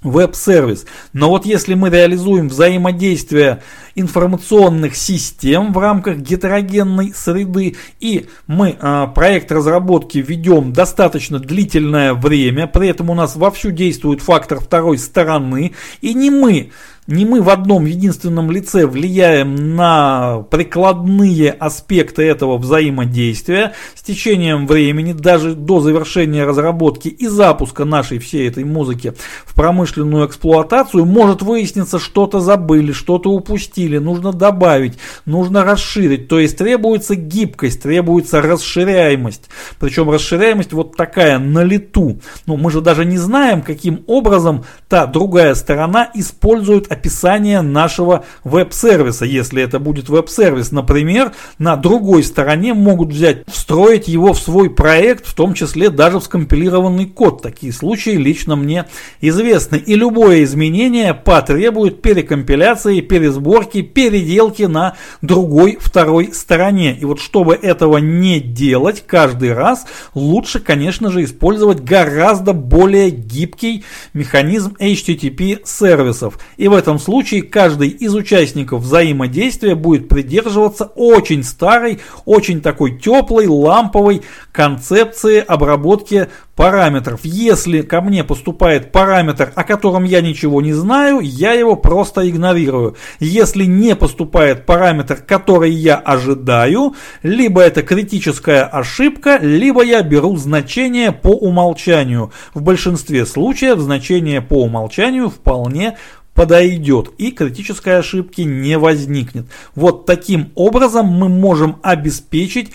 веб-сервис. 0.01 0.85
Но 1.13 1.29
вот 1.29 1.45
если 1.45 1.73
мы 1.73 1.89
реализуем 1.89 2.47
взаимодействие 2.47 3.61
информационных 3.95 4.95
систем 4.95 5.73
в 5.73 5.77
рамках 5.77 6.17
гетерогенной 6.17 7.13
среды 7.13 7.75
и 7.99 8.27
мы 8.47 8.77
э, 8.79 9.07
проект 9.13 9.51
разработки 9.51 10.19
ведем 10.19 10.71
достаточно 10.71 11.39
длительное 11.39 12.13
время, 12.13 12.67
при 12.67 12.87
этом 12.87 13.09
у 13.09 13.13
нас 13.13 13.35
вовсю 13.35 13.71
действует 13.71 14.21
фактор 14.21 14.59
второй 14.59 14.97
стороны 14.97 15.73
и 16.01 16.13
не 16.13 16.29
мы 16.29 16.71
не 17.09 17.25
мы 17.25 17.41
в 17.41 17.49
одном 17.49 17.85
единственном 17.85 18.51
лице 18.51 18.85
влияем 18.85 19.75
на 19.75 20.43
прикладные 20.51 21.51
аспекты 21.51 22.21
этого 22.21 22.57
взаимодействия 22.57 23.73
с 23.95 24.03
течением 24.03 24.67
времени, 24.67 25.13
даже 25.13 25.55
до 25.55 25.79
завершения 25.79 26.45
разработки 26.45 27.07
и 27.07 27.27
запуска 27.27 27.83
нашей 27.83 28.19
всей 28.19 28.47
этой 28.47 28.63
музыки 28.63 29.13
в 29.43 29.55
промышленную 29.55 30.27
эксплуатацию, 30.27 31.05
может 31.05 31.41
выясниться, 31.41 31.97
что-то 31.97 32.39
забыли, 32.39 32.91
что-то 32.91 33.31
упустили, 33.31 33.97
нужно 33.97 34.31
добавить, 34.31 34.99
нужно 35.25 35.63
расширить. 35.63 36.27
То 36.27 36.39
есть 36.39 36.57
требуется 36.57 37.15
гибкость, 37.15 37.81
требуется 37.81 38.39
расширяемость. 38.41 39.49
Причем 39.79 40.11
расширяемость 40.11 40.73
вот 40.73 40.95
такая 40.95 41.39
на 41.39 41.63
лету. 41.63 42.19
Ну, 42.45 42.55
мы 42.55 42.69
же 42.69 42.81
даже 42.81 43.03
не 43.03 43.17
знаем, 43.17 43.63
каким 43.63 44.03
образом 44.05 44.63
та 44.87 45.07
другая 45.07 45.55
сторона 45.55 46.11
использует 46.13 46.91
описание 46.99 47.61
нашего 47.61 48.25
веб-сервиса. 48.43 49.25
Если 49.25 49.63
это 49.63 49.79
будет 49.79 50.09
веб-сервис, 50.09 50.71
например, 50.71 51.31
на 51.57 51.77
другой 51.77 52.23
стороне 52.23 52.73
могут 52.73 53.09
взять, 53.09 53.43
встроить 53.47 54.07
его 54.07 54.33
в 54.33 54.39
свой 54.39 54.69
проект, 54.69 55.25
в 55.25 55.33
том 55.33 55.53
числе 55.53 55.89
даже 55.89 56.19
в 56.19 56.23
скомпилированный 56.23 57.05
код. 57.05 57.41
Такие 57.41 57.71
случаи 57.71 58.11
лично 58.11 58.55
мне 58.55 58.85
известны. 59.21 59.77
И 59.77 59.95
любое 59.95 60.43
изменение 60.43 61.13
потребует 61.13 62.01
перекомпиляции, 62.01 62.99
пересборки, 62.99 63.81
переделки 63.81 64.63
на 64.63 64.95
другой 65.21 65.77
второй 65.79 66.33
стороне. 66.33 66.97
И 66.99 67.05
вот 67.05 67.21
чтобы 67.21 67.55
этого 67.55 67.97
не 67.97 68.39
делать 68.39 69.03
каждый 69.07 69.53
раз, 69.53 69.85
лучше, 70.13 70.59
конечно 70.59 71.11
же, 71.11 71.23
использовать 71.23 71.81
гораздо 71.81 72.51
более 72.53 73.09
гибкий 73.09 73.85
механизм 74.13 74.75
HTTP 74.79 75.61
сервисов. 75.63 76.39
И 76.57 76.67
в 76.67 76.73
этом 76.73 76.88
этом 76.89 76.97
случае 76.97 77.43
каждый 77.43 77.89
из 77.89 78.15
участников 78.15 78.81
взаимодействия 78.81 79.75
будет 79.75 80.09
придерживаться 80.09 80.85
очень 80.95 81.43
старой, 81.43 81.99
очень 82.25 82.61
такой 82.61 82.97
теплой, 82.97 83.45
ламповой 83.45 84.23
концепции 84.51 85.37
обработки 85.37 86.29
параметров. 86.55 87.21
Если 87.23 87.83
ко 87.83 88.01
мне 88.01 88.23
поступает 88.25 88.91
параметр, 88.91 89.53
о 89.55 89.63
котором 89.63 90.03
я 90.03 90.19
ничего 90.19 90.61
не 90.61 90.73
знаю, 90.73 91.19
я 91.21 91.53
его 91.53 91.77
просто 91.77 92.27
игнорирую. 92.27 92.97
Если 93.19 93.63
не 93.63 93.95
поступает 93.95 94.65
параметр, 94.65 95.17
который 95.25 95.71
я 95.71 95.95
ожидаю, 95.95 96.95
либо 97.23 97.61
это 97.61 97.81
критическая 97.81 98.63
ошибка, 98.63 99.37
либо 99.39 99.83
я 99.83 100.01
беру 100.01 100.35
значение 100.35 101.11
по 101.11 101.29
умолчанию. 101.29 102.33
В 102.53 102.61
большинстве 102.61 103.25
случаев 103.25 103.79
значение 103.79 104.41
по 104.41 104.63
умолчанию 104.63 105.29
вполне 105.29 105.97
подойдет 106.39 107.11
и 107.17 107.31
критической 107.31 107.99
ошибки 107.99 108.39
не 108.43 108.77
возникнет. 108.77 109.47
Вот 109.75 110.05
таким 110.05 110.53
образом 110.55 111.05
мы 111.07 111.27
можем 111.27 111.79
обеспечить 111.83 112.71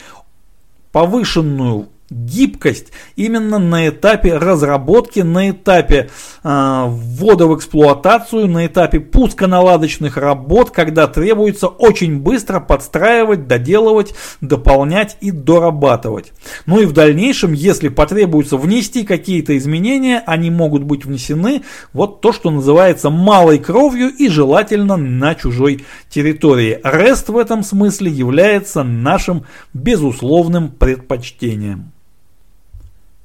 повышенную 0.92 1.88
гибкость 2.14 2.92
именно 3.16 3.58
на 3.58 3.88
этапе 3.88 4.36
разработки, 4.36 5.20
на 5.20 5.50
этапе 5.50 6.10
э, 6.42 6.84
ввода 6.86 7.46
в 7.46 7.56
эксплуатацию, 7.56 8.46
на 8.46 8.66
этапе 8.66 9.00
пуска 9.00 9.46
наладочных 9.46 10.16
работ, 10.16 10.70
когда 10.70 11.08
требуется 11.08 11.66
очень 11.66 12.20
быстро 12.20 12.60
подстраивать, 12.60 13.48
доделывать, 13.48 14.14
дополнять 14.40 15.16
и 15.20 15.32
дорабатывать. 15.32 16.32
Ну 16.66 16.80
и 16.80 16.86
в 16.86 16.92
дальнейшем, 16.92 17.52
если 17.52 17.88
потребуется 17.88 18.56
внести 18.56 19.02
какие-то 19.04 19.56
изменения, 19.58 20.22
они 20.26 20.50
могут 20.50 20.84
быть 20.84 21.04
внесены 21.04 21.62
вот 21.92 22.20
то, 22.20 22.32
что 22.32 22.50
называется 22.50 23.10
малой 23.10 23.58
кровью 23.58 24.08
и 24.08 24.28
желательно 24.28 24.96
на 24.96 25.34
чужой 25.34 25.84
территории. 26.08 26.80
REST 26.84 27.32
в 27.32 27.38
этом 27.38 27.62
смысле 27.64 28.10
является 28.10 28.84
нашим 28.84 29.44
безусловным 29.72 30.70
предпочтением. 30.70 31.94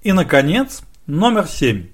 И, 0.01 0.13
наконец, 0.13 0.83
номер 1.07 1.45
7. 1.47 1.87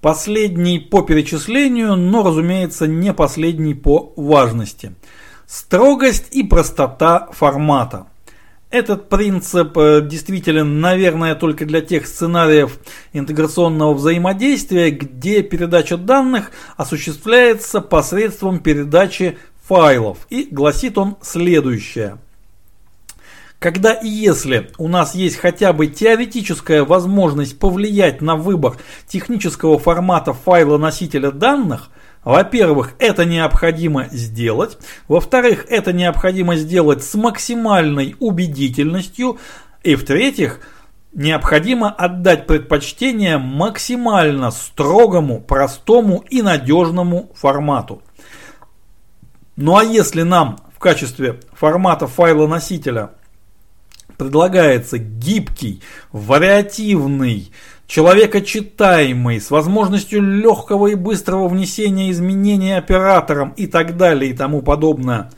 Последний 0.00 0.78
по 0.78 1.02
перечислению, 1.02 1.94
но, 1.94 2.22
разумеется, 2.22 2.86
не 2.86 3.12
последний 3.12 3.74
по 3.74 4.14
важности. 4.16 4.94
Строгость 5.46 6.28
и 6.34 6.42
простота 6.42 7.28
формата. 7.32 8.06
Этот 8.70 9.10
принцип 9.10 9.76
э, 9.76 10.00
действителен, 10.00 10.80
наверное, 10.80 11.34
только 11.34 11.66
для 11.66 11.82
тех 11.82 12.06
сценариев 12.06 12.78
интеграционного 13.12 13.92
взаимодействия, 13.92 14.90
где 14.90 15.42
передача 15.42 15.98
данных 15.98 16.52
осуществляется 16.76 17.80
посредством 17.80 18.60
передачи 18.60 19.36
файлов. 19.66 20.26
И 20.30 20.48
гласит 20.50 20.96
он 20.96 21.18
следующее– 21.20 22.18
когда 23.60 23.92
и 23.92 24.08
если 24.08 24.70
у 24.78 24.88
нас 24.88 25.14
есть 25.14 25.36
хотя 25.36 25.74
бы 25.74 25.86
теоретическая 25.86 26.82
возможность 26.82 27.58
повлиять 27.58 28.22
на 28.22 28.34
выбор 28.34 28.78
технического 29.06 29.78
формата 29.78 30.32
файла 30.32 30.78
носителя 30.78 31.30
данных, 31.30 31.90
во-первых, 32.24 32.94
это 32.98 33.26
необходимо 33.26 34.06
сделать. 34.10 34.78
Во-вторых, 35.08 35.66
это 35.68 35.92
необходимо 35.92 36.56
сделать 36.56 37.04
с 37.04 37.14
максимальной 37.14 38.16
убедительностью. 38.18 39.38
И 39.82 39.94
в-третьих, 39.94 40.60
необходимо 41.12 41.90
отдать 41.90 42.46
предпочтение 42.46 43.36
максимально 43.36 44.52
строгому, 44.52 45.38
простому 45.38 46.24
и 46.30 46.40
надежному 46.40 47.30
формату. 47.34 48.02
Ну 49.56 49.76
а 49.76 49.84
если 49.84 50.22
нам 50.22 50.58
в 50.74 50.78
качестве 50.78 51.40
формата 51.52 52.06
файла 52.06 52.46
носителя 52.46 53.10
предлагается 54.20 54.98
гибкий, 54.98 55.80
вариативный, 56.12 57.50
человекочитаемый, 57.86 59.40
с 59.40 59.50
возможностью 59.50 60.20
легкого 60.20 60.88
и 60.88 60.94
быстрого 60.94 61.48
внесения 61.48 62.10
изменений 62.10 62.76
оператором 62.76 63.54
и 63.56 63.66
так 63.66 63.96
далее 63.96 64.30
и 64.32 64.36
тому 64.36 64.60
подобное 64.60 65.30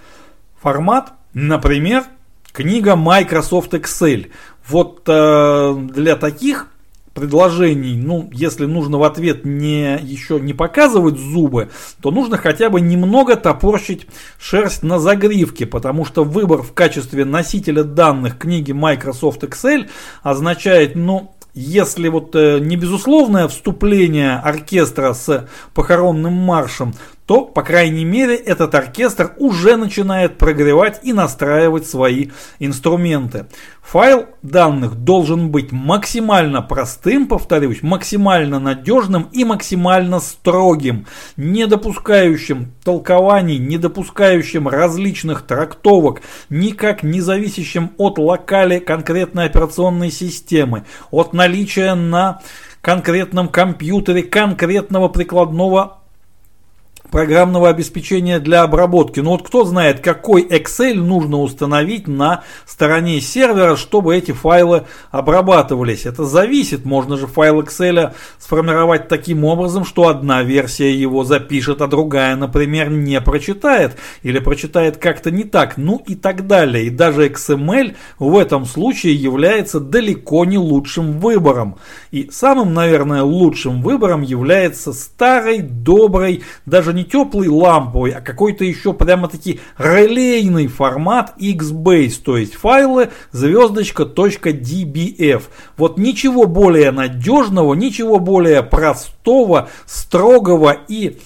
формат, 0.61 1.12
например, 1.33 2.03
книга 2.51 2.97
Microsoft 2.97 3.72
Excel. 3.74 4.33
Вот 4.66 5.05
э, 5.07 5.74
для 5.95 6.16
таких 6.16 6.66
предложений, 7.15 7.97
ну, 8.03 8.29
если 8.33 8.67
нужно 8.67 8.99
в 8.99 9.05
ответ 9.05 9.45
не 9.45 9.99
еще 10.03 10.41
не 10.41 10.55
показывать 10.55 11.19
зубы, 11.19 11.71
то 12.01 12.11
нужно 12.11 12.39
хотя 12.39 12.71
бы 12.71 12.81
немного 12.81 13.37
топорщить 13.37 14.07
шерсть 14.39 14.83
на 14.83 14.99
загривке, 14.99 15.67
потому 15.67 16.05
что 16.05 16.25
выбор 16.25 16.63
в 16.63 16.73
качестве 16.73 17.25
носителя 17.25 17.85
данных 17.85 18.39
книги 18.39 18.73
Microsoft 18.73 19.43
Excel 19.45 19.89
означает, 20.23 20.97
ну, 20.97 21.35
если 21.55 22.09
вот 22.09 22.35
э, 22.35 22.59
не 22.61 22.77
безусловное 22.77 23.47
вступление 23.49 24.37
оркестра 24.37 25.13
с 25.13 25.49
похоронным 25.75 26.33
маршем, 26.33 26.95
то, 27.27 27.45
по 27.45 27.62
крайней 27.62 28.05
мере, 28.05 28.35
этот 28.35 28.75
оркестр 28.75 29.33
уже 29.39 29.77
начинает 29.77 30.39
прогревать 30.39 31.01
и 31.03 31.12
настраивать 31.12 31.87
свои 31.87 32.31
инструменты. 32.59 33.47
Файл 33.83 34.27
данных 34.43 34.97
должен 34.97 35.51
быть 35.51 35.70
максимально 35.70 36.62
простым, 36.62 37.27
повторюсь, 37.27 37.83
максимально 37.83 38.59
надежным 38.59 39.29
и 39.33 39.45
максимально 39.45 40.20
строгим, 40.20 41.07
не 41.37 41.66
допускающим 41.66 42.73
толкований, 42.85 43.59
не 43.59 43.79
допускающим 43.79 44.68
различных 44.68 45.43
трактовок, 45.43 46.23
никак 46.49 47.03
не 47.03 47.20
зависящим 47.20 47.93
от 47.99 48.18
локали 48.18 48.79
конкретной 48.79 49.47
операционной 49.47 50.11
системы, 50.11 50.85
от 51.11 51.33
наличия 51.33 51.95
на 51.95 52.41
конкретном 52.81 53.49
компьютере 53.49 54.23
конкретного 54.23 55.09
прикладного 55.09 56.02
программного 57.13 57.69
обеспечения 57.69 58.41
для 58.41 58.63
обработки. 58.63 59.21
Но 59.21 59.33
вот 59.33 59.47
кто 59.47 59.65
знает, 59.65 60.01
какой 60.01 60.43
Excel 60.43 60.95
нужно 60.95 61.39
установить 61.41 62.09
на 62.09 62.43
стороне 62.67 63.21
сервера, 63.21 63.77
чтобы 63.77 64.17
эти 64.17 64.33
файлы 64.33 64.85
обрабатывались. 65.11 66.07
Это 66.07 66.25
зависит. 66.25 66.85
Можно 66.87 67.19
же 67.19 67.27
файл 67.27 67.61
Excel 67.61 68.15
сформировать 68.39 69.09
таким 69.09 69.45
образом, 69.45 69.85
что 69.85 70.09
одна 70.09 70.43
версия 70.43 70.93
его 70.93 71.23
запишет, 71.23 71.83
а 71.83 71.87
другая, 71.87 72.35
например, 72.35 72.91
не 72.91 73.21
прочитает. 73.21 73.97
Или 74.23 74.39
прочитает 74.39 74.97
как-то 74.97 75.31
не 75.31 75.45
так. 75.45 75.77
Ну 75.77 76.03
и 76.07 76.15
так 76.15 76.47
далее. 76.47 76.87
И 76.87 76.91
даже 76.91 77.29
XML 77.29 77.95
в 78.19 78.39
этом 78.39 78.65
случае 78.65 79.15
является 79.15 79.81
далеко 79.81 80.47
не 80.47 80.57
лучшим 80.57 81.19
выбором. 81.19 81.77
И 82.11 82.31
самым, 82.33 82.73
наверное, 82.73 83.23
лучшим 83.23 83.83
выбором 83.83 84.23
является 84.23 84.95
старый, 84.95 85.59
добрый, 85.61 86.43
даже 86.65 86.95
не 86.95 87.02
не 87.03 87.05
теплый 87.05 87.49
ламповый, 87.49 88.13
а 88.13 88.21
какой-то 88.21 88.65
еще 88.65 88.93
прямо-таки 88.93 89.61
релейный 89.77 90.69
формат 90.69 91.35
XBase, 91.39 92.23
то 92.25 92.37
есть 92.37 92.55
файлы 92.55 93.11
звездочка 93.33 94.05
.dbf. 94.05 95.45
Вот 95.77 95.99
ничего 95.99 96.47
более 96.47 96.93
надежного, 96.93 97.75
ничего 97.75 98.19
более 98.19 98.63
простого, 98.63 99.69
строгого 99.87 100.77
и, 100.89 101.19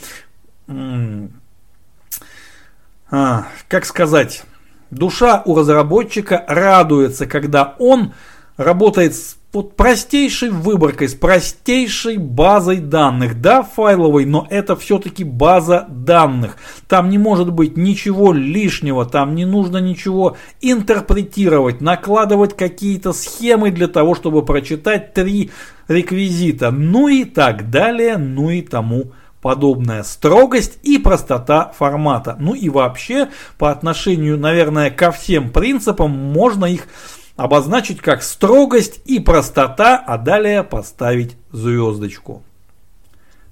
а, 3.11 3.47
как 3.69 3.85
сказать, 3.85 4.45
душа 4.91 5.43
у 5.45 5.55
разработчика 5.55 6.45
радуется, 6.49 7.27
когда 7.27 7.75
он 7.79 8.15
работает 8.57 9.15
с 9.15 9.36
вот 9.57 9.75
простейшей 9.75 10.51
выборкой, 10.51 11.09
с 11.09 11.15
простейшей 11.15 12.19
базой 12.19 12.77
данных. 12.77 13.41
Да, 13.41 13.63
файловой, 13.63 14.27
но 14.27 14.47
это 14.51 14.77
все-таки 14.77 15.25
база 15.25 15.87
данных. 15.89 16.59
Там 16.89 17.09
не 17.09 17.17
может 17.17 17.51
быть 17.53 17.77
ничего 17.77 18.35
лишнего, 18.35 19.07
там 19.07 19.35
не 19.35 19.47
нужно 19.47 19.79
ничего 19.79 20.37
интерпретировать, 20.61 21.81
накладывать 21.81 22.55
какие-то 22.55 23.15
схемы 23.15 23.71
для 23.71 23.89
того, 23.89 24.15
чтобы 24.15 24.45
прочитать 24.45 25.15
три 25.15 25.51
реквизита. 25.89 26.71
Ну 26.71 27.09
и 27.09 27.25
так 27.25 27.71
далее, 27.71 28.19
ну 28.19 28.51
и 28.51 28.61
тому 28.61 29.13
подобное. 29.41 30.03
Строгость 30.03 30.79
и 30.83 30.99
простота 30.99 31.73
формата. 31.79 32.37
Ну 32.39 32.55
и 32.55 32.69
вообще, 32.69 33.29
по 33.59 33.71
отношению, 33.71 34.39
наверное, 34.39 34.91
ко 34.91 35.13
всем 35.13 35.51
принципам, 35.51 36.11
можно 36.11 36.67
их 36.67 36.89
обозначить 37.37 38.01
как 38.01 38.23
строгость 38.23 39.01
и 39.05 39.21
простота, 39.21 39.97
а 39.97 40.19
далее 40.19 40.65
поставить 40.65 41.37
звездочку. 41.53 42.43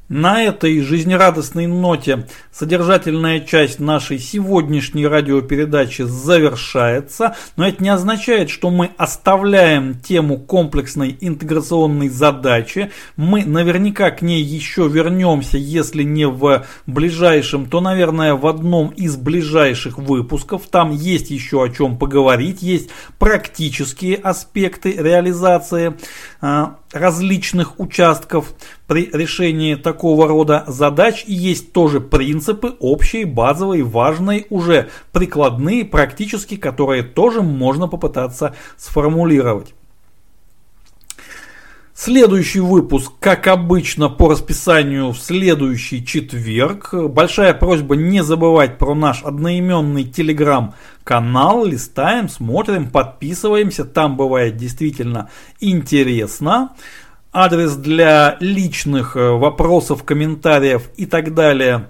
На 0.09 0.43
этой 0.43 0.81
жизнерадостной 0.81 1.67
ноте 1.67 2.27
содержательная 2.53 3.41
часть 3.41 3.81
нашей 3.81 4.19
сегодняшней 4.19 5.07
радиопередачи 5.07 6.03
завершается, 6.03 7.37
но 7.57 7.67
это 7.67 7.83
не 7.83 7.89
означает, 7.89 8.51
что 8.51 8.69
мы 8.69 8.91
оставляем 8.99 9.99
тему 9.99 10.39
комплексной 10.39 11.17
интеграционной 11.19 12.11
задачи. 12.11 12.93
Мы 13.17 13.47
наверняка 13.47 14.11
к 14.11 14.21
ней 14.21 14.43
еще 14.43 14.89
вернемся, 14.89 15.57
если 15.57 16.03
не 16.03 16.29
в 16.29 16.67
ближайшем, 16.87 17.65
то, 17.65 17.81
наверное, 17.81 18.35
в 18.35 18.47
одном 18.47 18.89
из 18.91 19.17
ближайших 19.17 19.97
выпусков. 19.97 20.67
Там 20.71 20.91
есть 20.91 21.31
еще 21.31 21.65
о 21.65 21.71
чем 21.71 21.97
поговорить, 21.97 22.61
есть 22.61 22.91
практические 23.19 24.17
аспекты 24.17 24.93
реализации 24.93 25.95
а, 26.43 26.77
различных 26.95 27.81
участков 27.81 28.55
при 28.87 29.11
решении 29.13 29.75
такого 29.75 30.29
рода 30.29 30.65
задач 30.67 31.25
есть 31.27 31.73
тоже 31.73 32.01
принципы 32.01 32.77
общие, 32.79 33.27
базовые, 33.27 33.83
важные, 33.83 34.47
уже 34.49 34.89
прикладные, 35.13 35.85
практически, 35.85 36.57
которые 36.57 37.03
тоже 37.03 37.43
можно 37.43 37.89
попытаться 37.89 38.55
сформулировать. 38.77 39.75
Следующий 41.97 42.59
выпуск, 42.59 43.13
как 43.21 43.47
обычно, 43.47 44.09
по 44.09 44.29
расписанию 44.29 45.13
в 45.13 45.19
следующий 45.19 46.05
четверг. 46.05 46.93
Большая 46.93 47.55
просьба 47.55 47.95
не 47.95 48.25
забывать 48.25 48.79
про 48.79 48.97
наш 48.97 49.23
одноименный 49.23 50.03
телеграм-канал. 50.03 51.65
Листаем, 51.65 52.29
смотрим, 52.29 52.91
подписываемся. 52.91 53.85
Там 53.85 54.17
бывает 54.17 54.57
действительно 54.57 55.31
интересно. 55.61 56.73
Адрес 57.33 57.77
для 57.77 58.39
личных 58.41 59.17
э, 59.17 59.31
вопросов, 59.31 60.03
комментариев 60.03 60.91
и 60.97 61.07
так 61.07 61.33
далее 61.33 61.89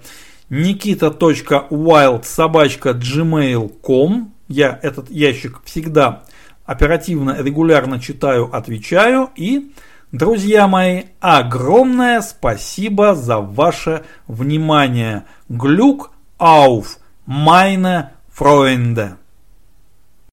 nikita.wild 0.51 2.25
собачка 2.25 2.91
gmail.com 2.91 4.33
Я 4.49 4.79
этот 4.83 5.09
ящик 5.09 5.61
всегда 5.65 6.25
оперативно, 6.63 7.37
регулярно 7.41 7.99
читаю, 7.99 8.55
отвечаю 8.55 9.31
и 9.35 9.71
Друзья 10.17 10.65
мои, 10.69 11.07
огромное 11.19 12.21
спасибо 12.21 13.15
за 13.15 13.39
ваше 13.39 14.05
внимание. 14.27 15.25
Глюк 15.49 16.11
ауф, 16.37 16.99
майне 17.25 18.11
Freunde. 18.33 19.17